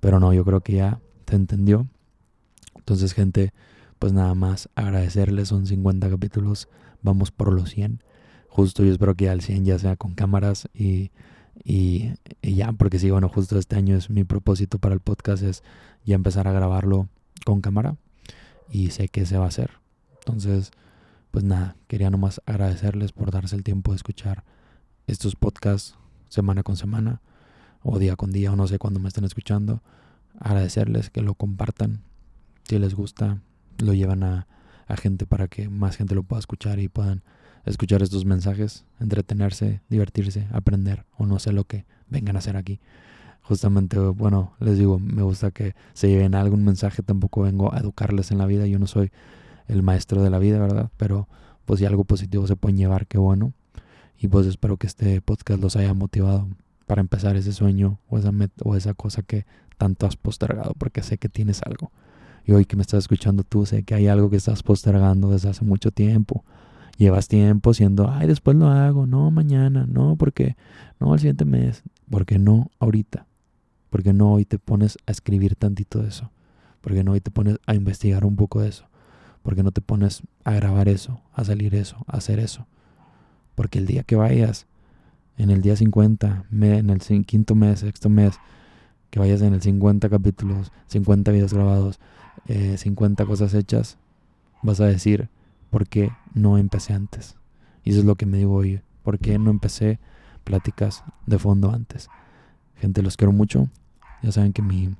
Pero 0.00 0.20
no, 0.20 0.32
yo 0.32 0.42
creo 0.42 0.62
que 0.62 0.72
ya 0.72 1.00
te 1.26 1.36
entendió. 1.36 1.86
Entonces, 2.76 3.12
gente, 3.12 3.52
pues 3.98 4.12
nada 4.12 4.34
más 4.34 4.68
agradecerles, 4.74 5.48
son 5.48 5.66
50 5.66 6.08
capítulos, 6.10 6.68
vamos 7.02 7.30
por 7.30 7.52
los 7.52 7.70
100 7.70 8.02
justo 8.58 8.82
yo 8.82 8.90
espero 8.90 9.14
que 9.14 9.30
al 9.30 9.40
100 9.40 9.64
ya 9.64 9.78
sea 9.78 9.94
con 9.94 10.14
cámaras 10.14 10.68
y, 10.74 11.12
y, 11.62 12.14
ya, 12.42 12.72
porque 12.72 12.98
sí, 12.98 13.08
bueno, 13.08 13.28
justo 13.28 13.56
este 13.56 13.76
año 13.76 13.96
es 13.96 14.10
mi 14.10 14.24
propósito 14.24 14.80
para 14.80 14.94
el 14.94 15.00
podcast, 15.00 15.44
es 15.44 15.62
ya 16.04 16.16
empezar 16.16 16.48
a 16.48 16.52
grabarlo 16.52 17.08
con 17.44 17.60
cámara 17.60 17.94
y 18.68 18.90
sé 18.90 19.08
que 19.10 19.26
se 19.26 19.38
va 19.38 19.44
a 19.44 19.48
hacer. 19.48 19.70
Entonces, 20.14 20.72
pues 21.30 21.44
nada, 21.44 21.76
quería 21.86 22.10
nomás 22.10 22.42
agradecerles 22.46 23.12
por 23.12 23.30
darse 23.30 23.54
el 23.54 23.62
tiempo 23.62 23.92
de 23.92 23.96
escuchar 23.96 24.42
estos 25.06 25.36
podcasts 25.36 25.96
semana 26.28 26.64
con 26.64 26.76
semana 26.76 27.20
o 27.82 28.00
día 28.00 28.16
con 28.16 28.32
día 28.32 28.52
o 28.52 28.56
no 28.56 28.66
sé 28.66 28.80
cuándo 28.80 28.98
me 28.98 29.06
estén 29.06 29.24
escuchando. 29.24 29.82
Agradecerles 30.40 31.10
que 31.10 31.22
lo 31.22 31.34
compartan. 31.34 32.02
Si 32.64 32.76
les 32.80 32.94
gusta, 32.94 33.40
lo 33.78 33.94
llevan 33.94 34.22
a, 34.22 34.46
a 34.86 34.96
gente 34.96 35.26
para 35.26 35.48
que 35.48 35.68
más 35.68 35.96
gente 35.96 36.14
lo 36.14 36.22
pueda 36.22 36.40
escuchar 36.40 36.78
y 36.78 36.88
puedan 36.88 37.22
escuchar 37.64 38.02
estos 38.02 38.24
mensajes, 38.24 38.84
entretenerse, 39.00 39.82
divertirse, 39.88 40.48
aprender 40.52 41.04
o 41.16 41.26
no 41.26 41.38
sé 41.38 41.52
lo 41.52 41.64
que 41.64 41.84
vengan 42.08 42.36
a 42.36 42.38
hacer 42.40 42.56
aquí. 42.56 42.80
Justamente, 43.42 43.98
bueno, 43.98 44.52
les 44.60 44.78
digo, 44.78 44.98
me 44.98 45.22
gusta 45.22 45.50
que 45.50 45.74
se 45.94 46.08
lleven 46.08 46.34
algún 46.34 46.64
mensaje, 46.64 47.02
tampoco 47.02 47.42
vengo 47.42 47.72
a 47.72 47.78
educarles 47.78 48.30
en 48.30 48.38
la 48.38 48.46
vida, 48.46 48.66
yo 48.66 48.78
no 48.78 48.86
soy 48.86 49.10
el 49.68 49.82
maestro 49.82 50.22
de 50.22 50.30
la 50.30 50.38
vida, 50.38 50.58
¿verdad? 50.58 50.90
Pero 50.96 51.28
pues 51.64 51.80
si 51.80 51.86
algo 51.86 52.04
positivo 52.04 52.46
se 52.46 52.56
pueden 52.56 52.76
llevar, 52.76 53.06
qué 53.06 53.18
bueno. 53.18 53.52
Y 54.18 54.28
pues 54.28 54.46
espero 54.46 54.76
que 54.76 54.86
este 54.86 55.20
podcast 55.20 55.60
los 55.60 55.76
haya 55.76 55.94
motivado 55.94 56.48
para 56.86 57.00
empezar 57.00 57.36
ese 57.36 57.52
sueño 57.52 57.98
o 58.08 58.18
esa, 58.18 58.32
o 58.64 58.74
esa 58.74 58.94
cosa 58.94 59.22
que 59.22 59.46
tanto 59.76 60.06
has 60.06 60.16
postergado, 60.16 60.74
porque 60.76 61.02
sé 61.02 61.18
que 61.18 61.28
tienes 61.28 61.62
algo. 61.62 61.92
Y 62.48 62.52
hoy 62.52 62.64
que 62.64 62.76
me 62.76 62.82
estás 62.82 63.00
escuchando 63.00 63.44
tú, 63.44 63.66
sé 63.66 63.82
que 63.82 63.94
hay 63.94 64.06
algo 64.06 64.30
que 64.30 64.36
estás 64.36 64.62
postergando 64.62 65.30
desde 65.30 65.50
hace 65.50 65.66
mucho 65.66 65.90
tiempo. 65.90 66.46
Llevas 66.96 67.28
tiempo 67.28 67.74
siendo, 67.74 68.10
ay, 68.10 68.26
después 68.26 68.56
lo 68.56 68.68
hago, 68.68 69.06
no, 69.06 69.30
mañana, 69.30 69.86
no, 69.86 70.16
porque, 70.16 70.56
no, 70.98 71.12
el 71.12 71.20
siguiente 71.20 71.44
mes, 71.44 71.82
porque 72.08 72.38
no 72.38 72.70
ahorita, 72.78 73.26
porque 73.90 74.14
no 74.14 74.32
hoy 74.32 74.46
te 74.46 74.58
pones 74.58 74.96
a 75.06 75.10
escribir 75.10 75.56
tantito 75.56 76.00
de 76.00 76.08
eso, 76.08 76.30
porque 76.80 77.04
no 77.04 77.12
hoy 77.12 77.20
te 77.20 77.30
pones 77.30 77.58
a 77.66 77.74
investigar 77.74 78.24
un 78.24 78.36
poco 78.36 78.62
de 78.62 78.70
eso, 78.70 78.86
porque 79.42 79.62
no 79.62 79.70
te 79.70 79.82
pones 79.82 80.22
a 80.42 80.54
grabar 80.54 80.88
eso, 80.88 81.20
a 81.34 81.44
salir 81.44 81.74
eso, 81.74 81.98
a 82.06 82.16
hacer 82.16 82.38
eso, 82.38 82.66
porque 83.56 83.78
el 83.78 83.84
día 83.84 84.04
que 84.04 84.16
vayas, 84.16 84.66
en 85.36 85.50
el 85.50 85.60
día 85.60 85.76
50, 85.76 86.46
en 86.50 86.88
el 86.88 87.26
quinto 87.26 87.54
mes, 87.54 87.80
sexto 87.80 88.08
mes, 88.08 88.40
que 89.10 89.18
vayas 89.18 89.42
en 89.42 89.54
el 89.54 89.62
50 89.62 90.08
capítulos, 90.08 90.72
50 90.86 91.32
videos 91.32 91.54
grabados, 91.54 91.98
50 92.46 93.22
eh, 93.22 93.26
cosas 93.26 93.54
hechas, 93.54 93.98
vas 94.62 94.80
a 94.80 94.86
decir, 94.86 95.28
¿por 95.70 95.88
qué 95.88 96.12
no 96.34 96.58
empecé 96.58 96.92
antes? 96.92 97.36
Y 97.84 97.90
eso 97.90 98.00
es 98.00 98.04
lo 98.04 98.16
que 98.16 98.26
me 98.26 98.38
digo 98.38 98.54
hoy, 98.54 98.80
¿por 99.02 99.18
qué 99.18 99.38
no 99.38 99.50
empecé 99.50 99.98
pláticas 100.44 101.04
de 101.26 101.38
fondo 101.38 101.70
antes? 101.70 102.08
Gente, 102.76 103.02
los 103.02 103.16
quiero 103.16 103.32
mucho. 103.32 103.68
Ya 104.22 104.32
saben 104.32 104.52
que 104.52 104.62
mi 104.62 104.94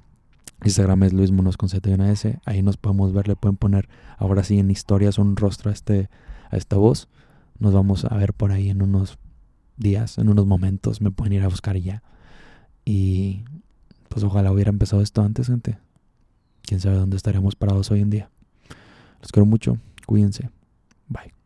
Instagram 0.65 1.05
es 1.05 1.13
Luis 1.13 1.31
Monos 1.31 1.57
con 1.57 1.69
Z 1.69 1.89
y 1.89 1.93
una 1.93 2.11
S. 2.11 2.39
Ahí 2.45 2.63
nos 2.63 2.77
podemos 2.77 3.13
ver, 3.13 3.29
le 3.29 3.37
pueden 3.37 3.57
poner 3.57 3.89
ahora 4.17 4.43
sí 4.43 4.59
en 4.59 4.71
historias 4.71 5.19
un 5.19 5.37
rostro 5.37 5.71
a, 5.71 5.75
este, 5.75 6.09
a 6.51 6.57
esta 6.57 6.77
voz. 6.77 7.09
Nos 7.59 7.75
vamos 7.75 8.05
a 8.05 8.17
ver 8.17 8.35
por 8.35 8.53
ahí 8.53 8.71
en 8.71 8.83
unos 8.83 9.19
días, 9.77 10.19
en 10.19 10.29
unos 10.29 10.47
momentos. 10.47 11.01
Me 11.01 11.11
pueden 11.11 11.33
ir 11.33 11.43
a 11.43 11.49
buscar 11.49 11.77
ya. 11.77 12.03
Y 12.85 13.45
pues 14.09 14.25
ojalá 14.25 14.53
hubiera 14.53 14.71
empezado 14.71 15.03
esto 15.03 15.23
antes, 15.23 15.47
gente. 15.47 15.79
Quién 16.63 16.81
sabe 16.81 16.97
dónde 16.97 17.17
estaríamos 17.17 17.57
parados 17.57 17.91
hoy 17.91 18.01
en 18.01 18.11
día. 18.11 18.31
Los 19.21 19.33
quiero 19.33 19.47
mucho. 19.47 19.79
Cuídense. 20.07 20.51
Bye. 21.09 21.38